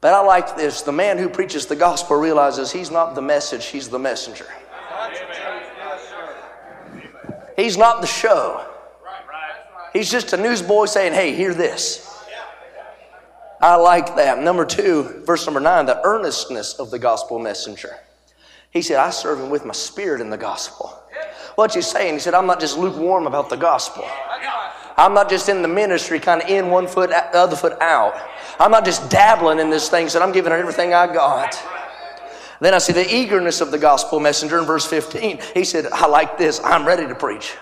But 0.00 0.14
I 0.14 0.20
like 0.20 0.56
this. 0.56 0.82
The 0.82 0.92
man 0.92 1.18
who 1.18 1.28
preaches 1.28 1.66
the 1.66 1.74
gospel 1.74 2.16
realizes 2.16 2.70
he's 2.70 2.92
not 2.92 3.16
the 3.16 3.20
message, 3.20 3.66
he's 3.66 3.88
the 3.88 3.98
messenger. 3.98 4.46
He's 7.56 7.76
not 7.76 8.00
the 8.00 8.06
show. 8.06 8.64
He's 9.92 10.08
just 10.08 10.32
a 10.32 10.36
newsboy 10.36 10.84
saying, 10.84 11.14
hey, 11.14 11.34
hear 11.34 11.52
this. 11.52 12.08
I 13.60 13.74
like 13.74 14.14
that. 14.14 14.38
Number 14.38 14.64
two, 14.64 15.22
verse 15.26 15.46
number 15.46 15.58
nine, 15.58 15.86
the 15.86 16.00
earnestness 16.04 16.74
of 16.74 16.92
the 16.92 16.98
gospel 17.00 17.40
messenger. 17.40 17.96
He 18.70 18.82
said, 18.82 18.98
I 18.98 19.10
serve 19.10 19.40
him 19.40 19.50
with 19.50 19.64
my 19.64 19.72
spirit 19.72 20.20
in 20.20 20.30
the 20.30 20.36
gospel. 20.36 21.02
What's 21.56 21.74
he 21.74 21.82
saying? 21.82 22.14
He 22.14 22.20
said, 22.20 22.34
I'm 22.34 22.46
not 22.46 22.60
just 22.60 22.78
lukewarm 22.78 23.26
about 23.26 23.48
the 23.48 23.56
gospel. 23.56 24.04
I'm 24.96 25.12
not 25.12 25.28
just 25.28 25.48
in 25.48 25.62
the 25.62 25.68
ministry, 25.68 26.18
kind 26.18 26.42
of 26.42 26.48
in 26.48 26.70
one 26.70 26.86
foot, 26.86 27.10
the 27.10 27.38
other 27.38 27.56
foot 27.56 27.80
out. 27.80 28.14
I'm 28.58 28.70
not 28.70 28.84
just 28.84 29.10
dabbling 29.10 29.58
in 29.58 29.68
this 29.68 29.88
thing, 29.88 30.08
said 30.08 30.22
I'm 30.22 30.32
giving 30.32 30.52
everything 30.52 30.94
I 30.94 31.12
got. 31.12 31.60
Then 32.60 32.72
I 32.72 32.78
see 32.78 32.94
the 32.94 33.14
eagerness 33.14 33.60
of 33.60 33.70
the 33.70 33.78
gospel 33.78 34.18
messenger 34.18 34.58
in 34.58 34.64
verse 34.64 34.86
15. 34.86 35.40
He 35.52 35.64
said, 35.64 35.86
I 35.92 36.06
like 36.06 36.38
this. 36.38 36.60
I'm 36.64 36.86
ready 36.86 37.06
to 37.06 37.14
preach. 37.14 37.54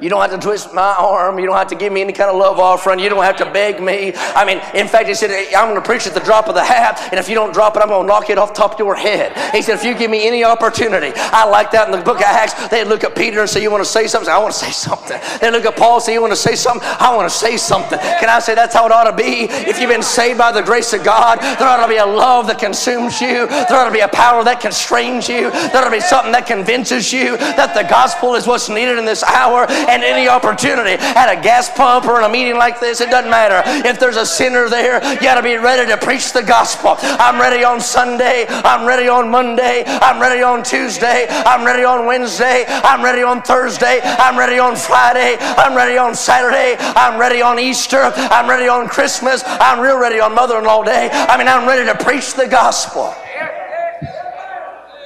You 0.00 0.08
don't 0.08 0.20
have 0.20 0.30
to 0.30 0.38
twist 0.38 0.72
my 0.72 0.94
arm. 0.96 1.40
You 1.40 1.46
don't 1.46 1.56
have 1.56 1.68
to 1.68 1.74
give 1.74 1.92
me 1.92 2.00
any 2.00 2.12
kind 2.12 2.30
of 2.30 2.36
love 2.36 2.60
offering. 2.60 3.00
You 3.00 3.08
don't 3.08 3.24
have 3.24 3.36
to 3.38 3.50
beg 3.50 3.82
me. 3.82 4.12
I 4.14 4.44
mean, 4.44 4.60
in 4.74 4.86
fact, 4.86 5.08
he 5.08 5.14
said, 5.14 5.30
I'm 5.54 5.68
going 5.68 5.74
to 5.74 5.86
preach 5.86 6.06
at 6.06 6.14
the 6.14 6.20
drop 6.20 6.48
of 6.48 6.54
the 6.54 6.62
hat, 6.64 7.00
and 7.10 7.18
if 7.18 7.28
you 7.28 7.34
don't 7.34 7.52
drop 7.52 7.76
it, 7.76 7.82
I'm 7.82 7.88
going 7.88 8.02
to 8.02 8.06
knock 8.06 8.30
it 8.30 8.38
off 8.38 8.54
top 8.54 8.74
of 8.74 8.78
your 8.78 8.94
head. 8.94 9.36
He 9.52 9.60
said, 9.60 9.74
if 9.74 9.84
you 9.84 9.94
give 9.94 10.10
me 10.10 10.26
any 10.26 10.44
opportunity, 10.44 11.12
I 11.16 11.46
like 11.46 11.72
that 11.72 11.88
in 11.88 11.98
the 11.98 12.04
book 12.04 12.18
of 12.18 12.24
Acts. 12.24 12.68
They 12.68 12.84
look 12.84 13.02
at 13.02 13.16
Peter 13.16 13.40
and 13.40 13.50
say, 13.50 13.60
You 13.62 13.70
want 13.70 13.82
to 13.82 13.90
say 13.90 14.06
something? 14.06 14.30
I 14.30 14.38
want 14.38 14.54
to 14.54 14.58
say 14.58 14.70
something. 14.70 15.18
They 15.40 15.50
look 15.50 15.64
at 15.64 15.76
Paul 15.76 15.94
and 15.96 16.02
say, 16.04 16.12
You 16.12 16.20
want 16.20 16.32
to 16.32 16.36
say 16.36 16.54
something? 16.54 16.86
I 17.00 17.14
want 17.14 17.30
to 17.30 17.36
say 17.36 17.56
something. 17.56 17.98
Can 17.98 18.28
I 18.28 18.38
say 18.38 18.54
that's 18.54 18.74
how 18.74 18.86
it 18.86 18.92
ought 18.92 19.10
to 19.10 19.16
be? 19.16 19.46
If 19.50 19.80
you've 19.80 19.90
been 19.90 20.02
saved 20.02 20.38
by 20.38 20.52
the 20.52 20.62
grace 20.62 20.92
of 20.92 21.02
God, 21.02 21.40
there 21.40 21.68
ought 21.68 21.82
to 21.82 21.88
be 21.88 21.96
a 21.96 22.06
love 22.06 22.46
that 22.46 22.58
consumes 22.58 23.20
you, 23.20 23.46
there 23.48 23.74
ought 23.74 23.86
to 23.86 23.92
be 23.92 24.00
a 24.00 24.08
power 24.08 24.44
that 24.44 24.60
constrains 24.60 25.28
you, 25.28 25.50
there 25.50 25.82
ought 25.82 25.84
to 25.84 25.90
be 25.90 26.00
something 26.00 26.32
that 26.32 26.46
convinces 26.46 27.12
you 27.12 27.36
that 27.36 27.74
the 27.74 27.88
gospel 27.88 28.34
is 28.34 28.46
what's 28.46 28.68
needed 28.68 28.98
in 28.98 29.04
this 29.04 29.22
hour 29.22 29.66
and 29.88 30.04
any 30.04 30.28
opportunity 30.28 30.92
at 31.00 31.32
a 31.32 31.40
gas 31.40 31.70
pump 31.70 32.06
or 32.06 32.18
in 32.18 32.24
a 32.24 32.28
meeting 32.28 32.56
like 32.56 32.80
this, 32.80 33.00
it 33.00 33.10
doesn't 33.10 33.30
matter. 33.30 33.62
If 33.88 33.98
there's 33.98 34.16
a 34.16 34.26
sinner 34.26 34.68
there, 34.68 35.02
you 35.14 35.20
got 35.20 35.36
to 35.36 35.42
be 35.42 35.56
ready 35.56 35.90
to 35.90 35.96
preach 35.96 36.32
the 36.32 36.42
gospel. 36.42 36.96
I'm 37.00 37.40
ready 37.40 37.64
on 37.64 37.80
Sunday. 37.80 38.46
I'm 38.48 38.86
ready 38.86 39.08
on 39.08 39.30
Monday. 39.30 39.84
I'm 39.86 40.20
ready 40.20 40.42
on 40.42 40.62
Tuesday. 40.62 41.26
I'm 41.28 41.64
ready 41.64 41.84
on 41.84 42.06
Wednesday. 42.06 42.64
I'm 42.68 43.02
ready 43.02 43.22
on 43.22 43.42
Thursday. 43.42 44.00
I'm 44.02 44.38
ready 44.38 44.58
on 44.58 44.76
Friday. 44.76 45.36
I'm 45.40 45.76
ready 45.76 45.98
on 45.98 46.14
Saturday. 46.14 46.76
I'm 46.78 47.18
ready 47.18 47.42
on 47.42 47.58
Easter. 47.58 48.12
I'm 48.14 48.48
ready 48.48 48.68
on 48.68 48.88
Christmas. 48.88 49.42
I'm 49.46 49.80
real 49.80 49.98
ready 49.98 50.20
on 50.20 50.34
Mother 50.34 50.58
in 50.58 50.64
Law 50.64 50.82
Day. 50.82 51.08
I 51.12 51.36
mean, 51.38 51.48
I'm 51.48 51.66
ready 51.66 51.84
to 51.86 52.04
preach 52.04 52.34
the 52.34 52.46
gospel. 52.46 53.14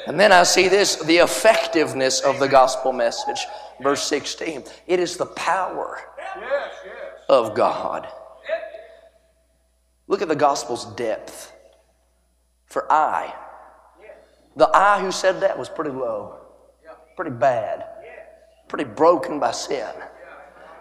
And 0.06 0.18
then 0.18 0.32
I 0.32 0.42
see 0.42 0.68
this 0.68 0.96
the 0.96 1.18
effectiveness 1.18 2.20
of 2.20 2.38
the 2.38 2.48
gospel 2.48 2.92
message 2.92 3.46
verse 3.80 4.02
16. 4.04 4.64
It 4.86 5.00
is 5.00 5.16
the 5.16 5.26
power 5.26 6.00
of 7.28 7.54
God. 7.54 8.08
Look 10.06 10.22
at 10.22 10.28
the 10.28 10.36
gospel's 10.36 10.86
depth. 10.94 11.52
For 12.66 12.90
I, 12.90 13.34
the 14.56 14.70
I 14.74 15.00
who 15.00 15.12
said 15.12 15.40
that 15.40 15.58
was 15.58 15.68
pretty 15.68 15.90
low, 15.90 16.38
pretty 17.16 17.30
bad, 17.30 17.84
pretty 18.68 18.84
broken 18.84 19.38
by 19.38 19.52
sin. 19.52 19.90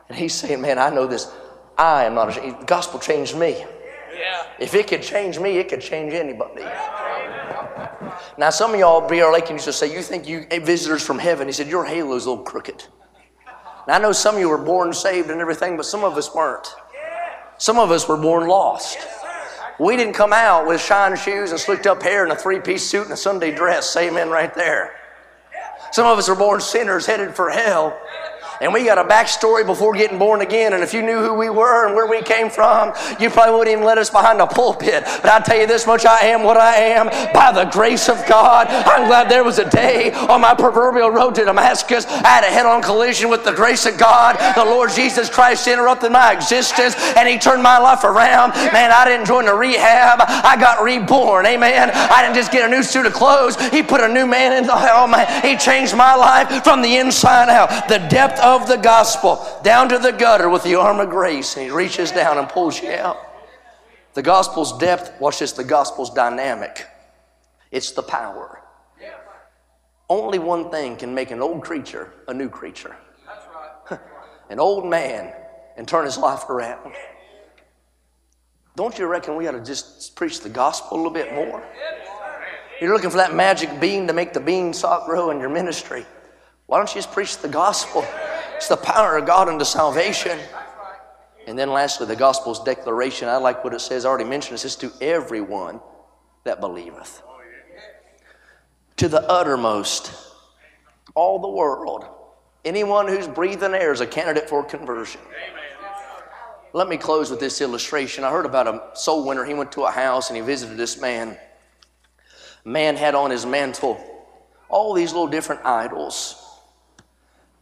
And 0.07 0.17
he's 0.17 0.33
saying, 0.33 0.61
Man, 0.61 0.77
I 0.77 0.89
know 0.89 1.07
this. 1.07 1.31
I 1.77 2.05
am 2.05 2.15
not 2.15 2.29
ashamed. 2.29 2.61
The 2.61 2.65
gospel 2.65 2.99
changed 2.99 3.37
me. 3.37 3.65
If 4.59 4.75
it 4.75 4.87
could 4.87 5.01
change 5.01 5.39
me, 5.39 5.57
it 5.57 5.69
could 5.69 5.81
change 5.81 6.13
anybody. 6.13 6.63
Now, 8.37 8.49
some 8.49 8.73
of 8.73 8.79
y'all, 8.79 9.07
B.R. 9.07 9.31
Lakin 9.31 9.53
used 9.53 9.65
to 9.65 9.73
say, 9.73 9.93
You 9.93 10.01
think 10.01 10.27
you 10.27 10.45
eh, 10.51 10.59
visitors 10.59 11.05
from 11.05 11.19
heaven? 11.19 11.47
He 11.47 11.53
said, 11.53 11.67
Your 11.67 11.85
halo's 11.85 12.25
a 12.25 12.29
little 12.29 12.43
crooked. 12.43 12.85
Now, 13.87 13.95
I 13.95 13.99
know 13.99 14.11
some 14.11 14.35
of 14.35 14.41
you 14.41 14.49
were 14.49 14.57
born 14.57 14.93
saved 14.93 15.29
and 15.29 15.41
everything, 15.41 15.75
but 15.75 15.85
some 15.85 16.03
of 16.03 16.15
us 16.17 16.33
weren't. 16.33 16.67
Some 17.57 17.77
of 17.77 17.91
us 17.91 18.07
were 18.07 18.17
born 18.17 18.47
lost. 18.47 18.97
We 19.79 19.97
didn't 19.97 20.13
come 20.13 20.33
out 20.33 20.67
with 20.67 20.81
shine 20.81 21.17
shoes 21.17 21.51
and 21.51 21.59
slicked 21.59 21.87
up 21.87 22.03
hair 22.03 22.23
and 22.23 22.31
a 22.31 22.35
three 22.35 22.59
piece 22.59 22.87
suit 22.87 23.03
and 23.03 23.13
a 23.13 23.17
Sunday 23.17 23.53
dress. 23.53 23.95
Amen 23.97 24.29
right 24.29 24.53
there. 24.53 24.95
Some 25.91 26.05
of 26.07 26.17
us 26.17 26.29
were 26.29 26.35
born 26.35 26.61
sinners 26.61 27.05
headed 27.05 27.35
for 27.35 27.49
hell. 27.49 27.99
And 28.61 28.71
we 28.71 28.85
got 28.85 28.99
a 28.99 29.03
backstory 29.03 29.65
before 29.65 29.95
getting 29.95 30.19
born 30.19 30.41
again. 30.41 30.73
And 30.73 30.83
if 30.83 30.93
you 30.93 31.01
knew 31.01 31.17
who 31.17 31.33
we 31.33 31.49
were 31.49 31.87
and 31.87 31.95
where 31.95 32.05
we 32.05 32.21
came 32.21 32.47
from, 32.47 32.93
you 33.19 33.31
probably 33.31 33.57
wouldn't 33.57 33.73
even 33.73 33.83
let 33.83 33.97
us 33.97 34.11
behind 34.11 34.39
the 34.39 34.45
pulpit. 34.45 35.03
But 35.03 35.25
I 35.25 35.39
tell 35.39 35.59
you 35.59 35.65
this 35.65 35.87
much 35.87 36.05
I 36.05 36.27
am 36.27 36.43
what 36.43 36.57
I 36.57 36.75
am 36.75 37.07
by 37.33 37.51
the 37.51 37.65
grace 37.71 38.07
of 38.07 38.23
God. 38.27 38.67
I'm 38.67 39.07
glad 39.07 39.29
there 39.29 39.43
was 39.43 39.57
a 39.57 39.67
day 39.67 40.11
on 40.11 40.41
my 40.41 40.53
proverbial 40.53 41.09
road 41.09 41.33
to 41.35 41.45
Damascus. 41.45 42.05
I 42.05 42.27
had 42.27 42.43
a 42.43 42.51
head 42.51 42.67
on 42.67 42.83
collision 42.83 43.31
with 43.31 43.43
the 43.43 43.51
grace 43.51 43.87
of 43.87 43.97
God. 43.97 44.37
The 44.55 44.63
Lord 44.63 44.91
Jesus 44.91 45.27
Christ 45.27 45.67
interrupted 45.67 46.11
my 46.11 46.31
existence 46.31 46.95
and 47.17 47.27
He 47.27 47.39
turned 47.39 47.63
my 47.63 47.79
life 47.79 48.03
around. 48.03 48.53
Man, 48.53 48.91
I 48.91 49.05
didn't 49.05 49.25
join 49.25 49.45
the 49.45 49.55
rehab. 49.55 50.19
I 50.21 50.55
got 50.59 50.83
reborn. 50.83 51.47
Amen. 51.47 51.89
I 51.89 52.21
didn't 52.21 52.35
just 52.35 52.51
get 52.51 52.69
a 52.69 52.71
new 52.71 52.83
suit 52.83 53.07
of 53.07 53.13
clothes. 53.13 53.59
He 53.71 53.81
put 53.81 54.01
a 54.01 54.07
new 54.07 54.27
man 54.27 54.53
in. 54.53 54.67
The, 54.67 54.73
oh, 54.75 55.07
man. 55.07 55.41
He 55.41 55.57
changed 55.57 55.97
my 55.97 56.13
life 56.13 56.63
from 56.63 56.83
the 56.83 56.97
inside 56.97 57.49
out. 57.49 57.87
The 57.89 57.97
depth 57.97 58.39
of 58.39 58.50
of 58.51 58.67
the 58.67 58.77
gospel 58.77 59.43
down 59.63 59.89
to 59.89 59.97
the 59.97 60.11
gutter 60.11 60.49
with 60.49 60.63
the 60.63 60.75
arm 60.75 60.99
of 60.99 61.09
grace, 61.09 61.55
and 61.55 61.65
He 61.65 61.71
reaches 61.71 62.11
down 62.11 62.37
and 62.37 62.47
pulls 62.47 62.81
you 62.81 62.91
out. 62.91 63.17
The 64.13 64.21
gospel's 64.21 64.77
depth, 64.77 65.19
watch 65.19 65.39
this, 65.39 65.53
the 65.53 65.63
gospel's 65.63 66.13
dynamic. 66.13 66.85
It's 67.71 67.91
the 67.91 68.03
power. 68.03 68.61
Only 70.09 70.39
one 70.39 70.69
thing 70.69 70.97
can 70.97 71.15
make 71.15 71.31
an 71.31 71.41
old 71.41 71.63
creature 71.63 72.11
a 72.27 72.33
new 72.33 72.49
creature. 72.49 72.97
an 74.49 74.59
old 74.59 74.85
man 74.85 75.33
and 75.77 75.87
turn 75.87 76.03
his 76.03 76.17
life 76.17 76.49
around. 76.49 76.93
Don't 78.75 78.99
you 78.99 79.05
reckon 79.05 79.37
we 79.37 79.47
ought 79.47 79.51
to 79.51 79.63
just 79.63 80.15
preach 80.17 80.41
the 80.41 80.49
gospel 80.49 80.95
a 80.95 80.97
little 80.97 81.13
bit 81.13 81.33
more? 81.33 81.63
You're 82.81 82.93
looking 82.93 83.09
for 83.09 83.17
that 83.17 83.33
magic 83.33 83.79
bean 83.79 84.07
to 84.07 84.13
make 84.13 84.33
the 84.33 84.39
bean 84.41 84.73
stalk 84.73 85.05
grow 85.05 85.31
in 85.31 85.39
your 85.39 85.49
ministry. 85.49 86.05
Why 86.65 86.77
don't 86.77 86.89
you 86.89 86.95
just 86.95 87.13
preach 87.13 87.37
the 87.37 87.47
gospel? 87.47 88.05
It's 88.61 88.67
the 88.67 88.77
power 88.77 89.17
of 89.17 89.25
God 89.25 89.49
unto 89.49 89.65
salvation. 89.65 90.37
And 91.47 91.57
then 91.57 91.71
lastly, 91.71 92.05
the 92.05 92.15
gospel's 92.15 92.63
declaration. 92.63 93.27
I 93.27 93.37
like 93.37 93.63
what 93.63 93.73
it 93.73 93.81
says, 93.81 94.05
I 94.05 94.09
already 94.09 94.29
mentioned 94.29 94.53
it 94.53 94.59
says 94.59 94.75
to 94.75 94.91
everyone 95.01 95.81
that 96.43 96.59
believeth. 96.61 97.23
To 98.97 99.07
the 99.07 99.27
uttermost, 99.27 100.13
all 101.15 101.39
the 101.39 101.47
world. 101.47 102.05
Anyone 102.63 103.07
who's 103.07 103.27
breathing 103.27 103.73
air 103.73 103.91
is 103.93 103.99
a 103.99 104.05
candidate 104.05 104.47
for 104.47 104.63
conversion. 104.63 105.21
Let 106.73 106.87
me 106.87 106.97
close 106.97 107.31
with 107.31 107.39
this 107.39 107.61
illustration. 107.61 108.23
I 108.23 108.29
heard 108.29 108.45
about 108.45 108.67
a 108.67 108.95
soul 108.95 109.25
winner. 109.25 109.43
He 109.43 109.55
went 109.55 109.71
to 109.71 109.85
a 109.85 109.91
house 109.91 110.29
and 110.29 110.37
he 110.37 110.43
visited 110.43 110.77
this 110.77 111.01
man 111.01 111.35
man 112.63 112.95
had 112.95 113.15
on 113.15 113.31
his 113.31 113.43
mantle 113.43 113.99
all 114.69 114.93
these 114.93 115.13
little 115.13 115.27
different 115.27 115.65
idols. 115.65 116.40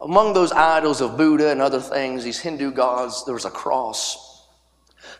Among 0.00 0.32
those 0.32 0.50
idols 0.52 1.00
of 1.00 1.16
Buddha 1.16 1.50
and 1.50 1.60
other 1.60 1.80
things, 1.80 2.24
these 2.24 2.40
Hindu 2.40 2.72
gods, 2.72 3.24
there 3.24 3.34
was 3.34 3.44
a 3.44 3.50
cross. 3.50 4.46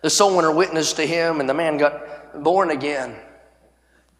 The 0.01 0.09
soul 0.09 0.35
winner 0.35 0.51
witnessed 0.51 0.95
to 0.95 1.05
him, 1.05 1.39
and 1.39 1.47
the 1.47 1.53
man 1.53 1.77
got 1.77 2.43
born 2.43 2.71
again. 2.71 3.15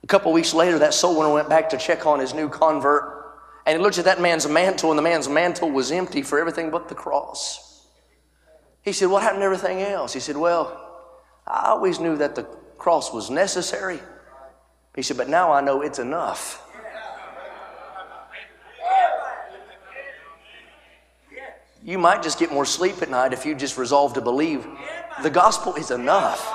A 0.03 0.07
couple 0.07 0.31
weeks 0.31 0.53
later, 0.53 0.77
that 0.79 0.93
soul 0.93 1.17
winner 1.17 1.33
went 1.33 1.49
back 1.49 1.69
to 1.69 1.77
check 1.77 2.05
on 2.05 2.19
his 2.19 2.33
new 2.33 2.47
convert, 2.47 3.39
and 3.65 3.77
he 3.77 3.83
looked 3.83 3.97
at 3.97 4.05
that 4.05 4.21
man's 4.21 4.47
mantle, 4.47 4.91
and 4.91 4.97
the 4.97 5.03
man's 5.03 5.27
mantle 5.27 5.71
was 5.71 5.91
empty 5.91 6.21
for 6.21 6.39
everything 6.39 6.69
but 6.69 6.89
the 6.89 6.95
cross. 6.95 7.87
He 8.83 8.91
said, 8.91 9.09
What 9.09 9.23
happened 9.23 9.41
to 9.41 9.45
everything 9.45 9.81
else? 9.81 10.13
He 10.13 10.19
said, 10.19 10.37
Well, 10.37 10.77
I 11.47 11.69
always 11.69 11.99
knew 11.99 12.17
that 12.17 12.35
the 12.35 12.43
cross 12.77 13.11
was 13.11 13.29
necessary, 13.31 13.99
he 14.95 15.01
said, 15.01 15.17
But 15.17 15.29
now 15.29 15.51
I 15.51 15.61
know 15.61 15.81
it's 15.81 15.99
enough. 15.99 16.67
You 21.83 21.97
might 21.97 22.21
just 22.21 22.37
get 22.37 22.51
more 22.51 22.65
sleep 22.65 23.01
at 23.01 23.09
night 23.09 23.33
if 23.33 23.43
you 23.43 23.55
just 23.55 23.75
resolve 23.75 24.13
to 24.13 24.21
believe 24.21 24.67
the 25.23 25.31
gospel 25.31 25.73
is 25.75 25.89
enough. 25.89 26.47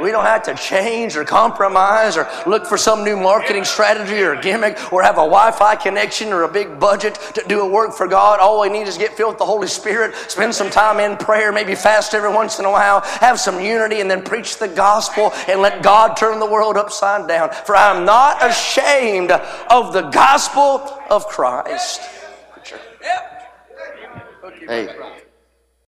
We 0.00 0.10
don't 0.10 0.24
have 0.24 0.44
to 0.44 0.54
change 0.54 1.16
or 1.16 1.24
compromise 1.24 2.16
or 2.16 2.28
look 2.46 2.64
for 2.66 2.78
some 2.78 3.04
new 3.04 3.16
marketing 3.16 3.64
strategy 3.64 4.22
or 4.22 4.40
gimmick 4.40 4.92
or 4.92 5.02
have 5.02 5.16
a 5.16 5.26
Wi 5.26 5.50
Fi 5.50 5.74
connection 5.76 6.32
or 6.32 6.44
a 6.44 6.48
big 6.48 6.78
budget 6.78 7.18
to 7.34 7.44
do 7.46 7.60
a 7.60 7.68
work 7.68 7.94
for 7.94 8.06
God. 8.06 8.38
All 8.38 8.60
we 8.60 8.68
need 8.68 8.86
is 8.86 8.96
get 8.96 9.14
filled 9.16 9.32
with 9.32 9.38
the 9.38 9.44
Holy 9.44 9.66
Spirit, 9.66 10.14
spend 10.30 10.54
some 10.54 10.70
time 10.70 10.98
in 11.00 11.16
prayer, 11.16 11.52
maybe 11.52 11.74
fast 11.74 12.14
every 12.14 12.32
once 12.32 12.58
in 12.58 12.64
a 12.64 12.70
while, 12.70 13.00
have 13.00 13.38
some 13.40 13.60
unity, 13.60 14.00
and 14.00 14.10
then 14.10 14.22
preach 14.22 14.56
the 14.58 14.68
gospel 14.68 15.32
and 15.48 15.60
let 15.60 15.82
God 15.82 16.16
turn 16.16 16.38
the 16.38 16.46
world 16.46 16.76
upside 16.76 17.28
down. 17.28 17.50
For 17.50 17.76
I 17.76 17.94
am 17.94 18.04
not 18.06 18.42
ashamed 18.48 19.32
of 19.32 19.92
the 19.92 20.02
gospel 20.02 20.80
of 21.10 21.26
Christ. 21.26 22.00
Hey. 24.66 24.88